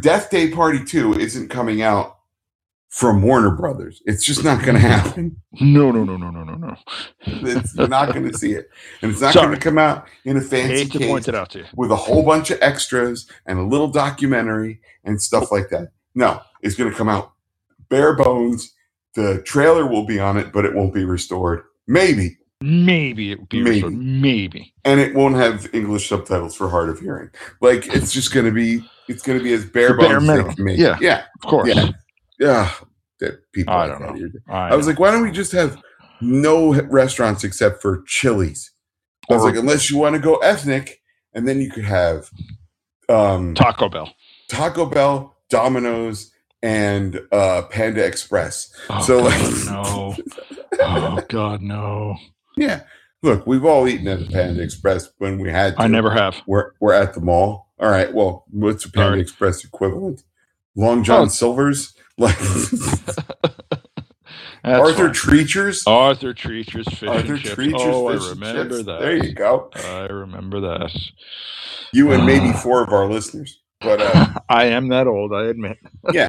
[0.00, 2.19] Death Day Party 2 isn't coming out
[2.90, 4.02] from Warner Brothers.
[4.04, 5.40] It's just not going to happen.
[5.60, 6.76] No, no, no, no, no, no, no.
[7.26, 8.68] It's, you're not going to see it.
[9.02, 11.50] And it's not going to come out in a fancy to point case it out
[11.50, 11.64] to you.
[11.76, 15.92] with a whole bunch of extras and a little documentary and stuff like that.
[16.14, 17.32] No, it's going to come out
[17.88, 18.74] bare bones.
[19.14, 21.62] The trailer will be on it, but it won't be restored.
[21.86, 22.36] Maybe.
[22.60, 23.72] Maybe it would be Maybe.
[23.82, 23.94] restored.
[23.96, 24.74] Maybe.
[24.84, 27.30] and it won't have English subtitles for hard of hearing.
[27.60, 30.26] Like it's just going to be it's going to be as bare Bare bones as
[30.28, 30.54] they minimum.
[30.56, 30.78] can make.
[30.78, 30.98] Yeah.
[31.00, 31.68] yeah, Of course.
[31.74, 31.88] yeah,
[32.40, 32.72] yeah.
[33.20, 34.28] That people I don't know.
[34.48, 35.80] I, I was like, why don't we just have
[36.22, 38.72] no restaurants except for Chili's?
[39.30, 41.02] I was Or- like, unless you want to go ethnic,
[41.34, 42.30] and then you could have
[43.10, 44.12] um, Taco Bell.
[44.48, 46.32] Taco Bell, Domino's,
[46.62, 48.74] and uh, Panda Express.
[48.88, 50.16] Oh, So, God, like- no.
[50.82, 52.16] Oh God, no.
[52.56, 52.82] Yeah,
[53.22, 55.76] look, we've all eaten at a Panda Express when we had.
[55.76, 55.82] To.
[55.82, 56.36] I never have.
[56.46, 57.68] We're we're at the mall.
[57.78, 58.12] All right.
[58.14, 59.20] Well, what's the Panda Sorry.
[59.20, 60.22] Express equivalent?
[60.76, 61.28] Long John Oh.
[61.28, 62.38] Silver's, like
[64.64, 65.12] Arthur fine.
[65.14, 65.86] Treacher's.
[65.86, 67.54] Arthur Treacher's fish Arthur and chips.
[67.54, 69.00] Treacher's oh, I remember that.
[69.00, 69.70] There you go.
[69.74, 70.92] I remember that.
[71.92, 72.52] You and maybe Ah.
[72.52, 73.60] four of our listeners.
[73.80, 75.78] But uh, I am that old, I admit.
[76.12, 76.28] yeah.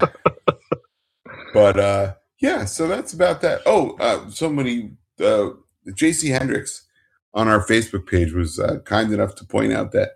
[1.54, 2.66] but uh, yeah.
[2.66, 3.62] So that's about that.
[3.66, 5.50] Oh, uh, somebody, uh,
[5.94, 6.30] J.C.
[6.30, 6.86] Hendricks
[7.34, 10.12] on our Facebook page was uh, kind enough to point out that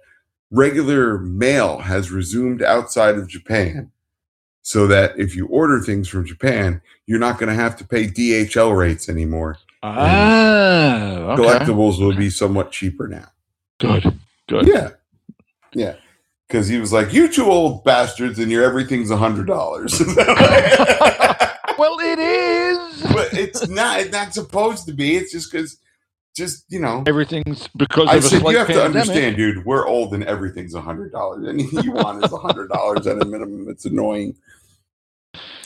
[0.52, 3.92] regular mail has resumed outside of Japan.
[4.68, 8.08] So that if you order things from Japan, you're not going to have to pay
[8.08, 9.60] DHL rates anymore.
[9.84, 11.44] Ah, okay.
[11.44, 13.28] Collectibles will be somewhat cheaper now.
[13.80, 14.66] Good, good.
[14.68, 14.90] Yeah.
[15.74, 15.98] Yeah.
[16.48, 20.02] Because he was like, You two old bastards, and your everything's a hundred dollars.
[21.78, 23.02] Well, it is.
[23.14, 25.18] but it's not it's not supposed to be.
[25.18, 25.78] It's just because
[26.36, 29.86] just you know Everything's because I of a said you have to understand, dude, we're
[29.86, 31.48] old and everything's a hundred dollars.
[31.48, 33.68] Anything you want is a hundred dollars at a minimum.
[33.70, 34.36] It's annoying.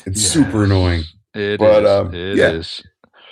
[0.05, 1.03] It's super annoying.
[1.34, 1.89] It But, is.
[1.89, 2.49] um, It yeah.
[2.51, 2.84] is.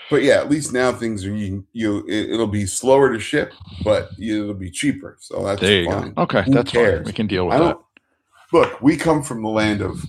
[0.10, 3.52] But yeah, at least now things are you you it, it'll be slower to ship,
[3.84, 5.18] but it'll be cheaper.
[5.20, 6.14] So that's There you fine.
[6.14, 6.22] go.
[6.24, 7.04] Okay, Who that's fine.
[7.04, 7.78] We can deal with I that.
[8.54, 10.02] look, we come from the land of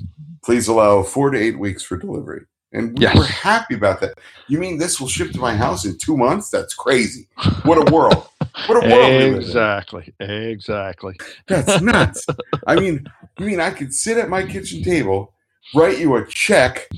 [0.45, 2.43] please allow four to eight weeks for delivery.
[2.72, 3.16] And Yes.
[3.16, 4.18] we're happy about that.
[4.47, 6.51] You mean this will ship to my house in two months?
[6.51, 7.26] That's crazy.
[7.64, 8.29] What a world.
[8.66, 9.41] What a world we live in.
[9.41, 10.12] exactly.
[10.20, 11.16] Exactly.
[11.49, 12.26] That's nuts.
[12.66, 13.05] I mean,
[13.39, 15.33] you mean I could sit at my kitchen table,
[15.75, 16.89] write you a check,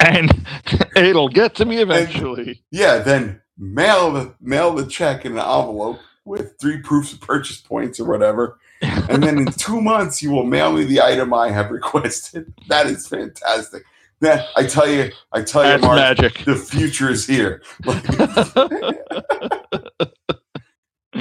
[0.00, 0.46] And
[0.96, 2.62] it'll get to me eventually.
[2.70, 7.60] yeah, then mail the mail the check in an envelope with three proofs of purchase
[7.60, 8.58] points or whatever.
[8.82, 12.52] And then in two months, you will mail me the item I have requested.
[12.68, 13.82] That is fantastic.
[14.20, 16.44] That I tell you, I tell you, That's Mark, magic.
[16.44, 17.62] the future is here.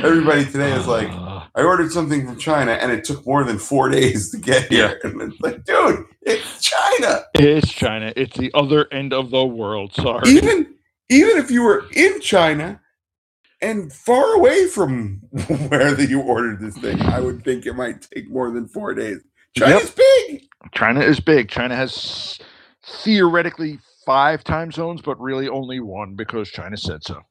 [0.04, 3.58] Everybody today is like, Uh, I ordered something from China and it took more than
[3.58, 5.00] four days to get here.
[5.04, 7.26] And it's like, dude, it's China.
[7.36, 8.14] it's China.
[8.16, 9.94] It's the other end of the world.
[9.94, 10.30] Sorry.
[10.30, 10.74] Even
[11.10, 12.80] even if you were in China
[13.62, 15.20] and far away from
[15.70, 18.94] where that you ordered this thing, I would think it might take more than four
[18.94, 19.20] days.
[19.56, 20.44] China's big.
[20.74, 21.50] China is big.
[21.50, 22.40] China has
[23.04, 27.22] theoretically five time zones, but really only one because China said so.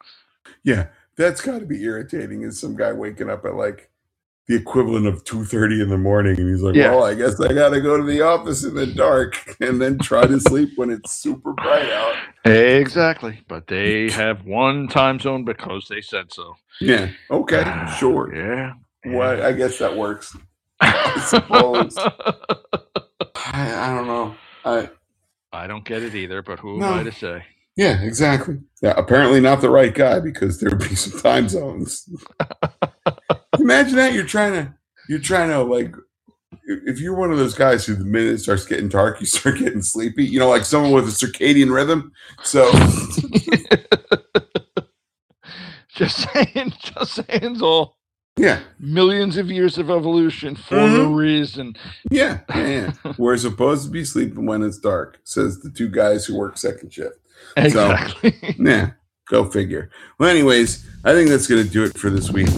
[0.64, 0.86] Yeah,
[1.16, 2.42] that's got to be irritating.
[2.42, 3.90] Is some guy waking up at like
[4.48, 6.90] the equivalent of two thirty in the morning, and he's like, Yeah.
[6.94, 9.98] "Well, I guess I got to go to the office in the dark and then
[9.98, 12.14] try to sleep when it's super bright out."
[12.44, 13.40] Exactly.
[13.48, 16.54] But they have one time zone because they said so.
[16.80, 17.10] Yeah.
[17.30, 17.64] Okay.
[17.98, 18.34] Sure.
[18.34, 18.74] Yeah.
[19.06, 20.36] Well, I guess that works.
[20.80, 21.96] I suppose.
[21.98, 24.34] I, I don't know.
[24.64, 24.90] I
[25.52, 26.86] I don't get it either, but who No.
[26.88, 27.44] am I to say?
[27.76, 28.58] Yeah, exactly.
[28.82, 32.08] Yeah, apparently not the right guy because there would be some time zones.
[33.58, 34.74] Imagine that you're trying to
[35.08, 35.94] you're trying to like
[36.86, 39.58] if you're one of those guys who the minute it starts getting dark, you start
[39.58, 40.24] getting sleepy.
[40.24, 42.12] You know, like someone with a circadian rhythm.
[42.42, 42.70] So
[45.88, 47.96] just saying, just saying, all
[48.36, 51.16] yeah, millions of years of evolution for a Mhm.
[51.16, 51.74] reason.
[52.10, 53.12] yeah, yeah, yeah.
[53.16, 56.92] We're supposed to be sleeping when it's dark, says the two guys who work second
[56.92, 57.16] shift.
[57.56, 58.34] Exactly.
[58.58, 58.90] Yeah,
[59.28, 59.90] go figure.
[60.18, 62.48] Well, anyways, I think that's going to do it for this week.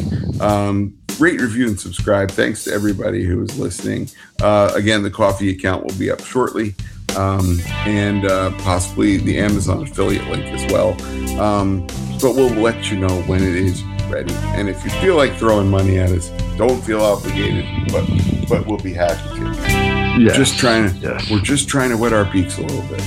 [0.41, 2.31] Um, rate, review, and subscribe.
[2.31, 4.09] Thanks to everybody who is listening.
[4.43, 6.75] Uh, again, the Ko-fi account will be up shortly,
[7.17, 11.01] um, and uh, possibly the Amazon affiliate link as well.
[11.41, 11.87] Um,
[12.21, 14.33] but we'll let you know when it is ready.
[14.57, 18.05] And if you feel like throwing money at us, don't feel obligated, but
[18.49, 19.45] but we'll be happy to.
[20.21, 20.37] yes.
[20.37, 20.97] Just trying to.
[20.99, 21.31] Yes.
[21.31, 23.01] We're just trying to wet our beaks a little bit.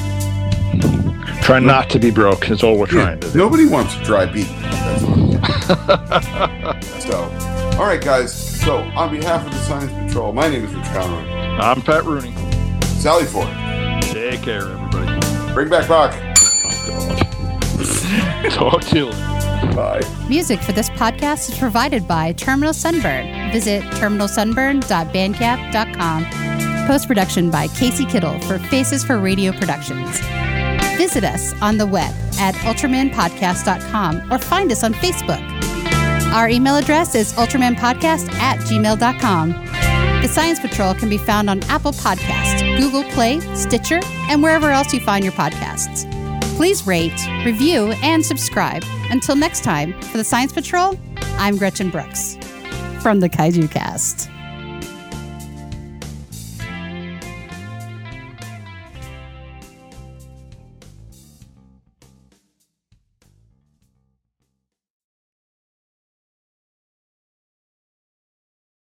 [1.41, 2.49] Try not to be broke.
[2.49, 3.37] Is all we're Yeah, trying to do.
[3.37, 4.47] nobody wants a dry beat.
[7.01, 7.17] So,
[7.79, 8.31] all right, guys.
[8.61, 11.23] So, on behalf of the Science Patrol, my name is Rich Conroy.
[11.59, 12.33] I'm Pat Rooney.
[12.99, 13.47] Sally Ford,
[14.03, 15.19] Take care, everybody.
[15.53, 16.13] bring back Bach.
[16.13, 16.17] Oh,
[17.17, 18.51] God.
[18.55, 19.11] Talk to you.
[19.75, 20.01] Bye.
[20.29, 23.51] Music for this podcast is provided by Terminal Sunburn.
[23.51, 26.25] Visit terminalsunburn.bandcamp.com.
[26.87, 30.19] Post production by Casey Kittel for Faces for Radio Productions.
[30.97, 35.41] Visit us on the web at ultramanpodcast.com or find us on Facebook.
[36.33, 39.49] Our email address is ultramanpodcast at gmail.com.
[40.21, 44.93] The Science Patrol can be found on Apple Podcasts, Google Play, Stitcher, and wherever else
[44.93, 46.09] you find your podcasts.
[46.55, 48.83] Please rate, review, and subscribe.
[49.09, 50.97] Until next time, for the Science Patrol,
[51.37, 52.37] I'm Gretchen Brooks
[53.01, 54.29] from the Kaiju Cast.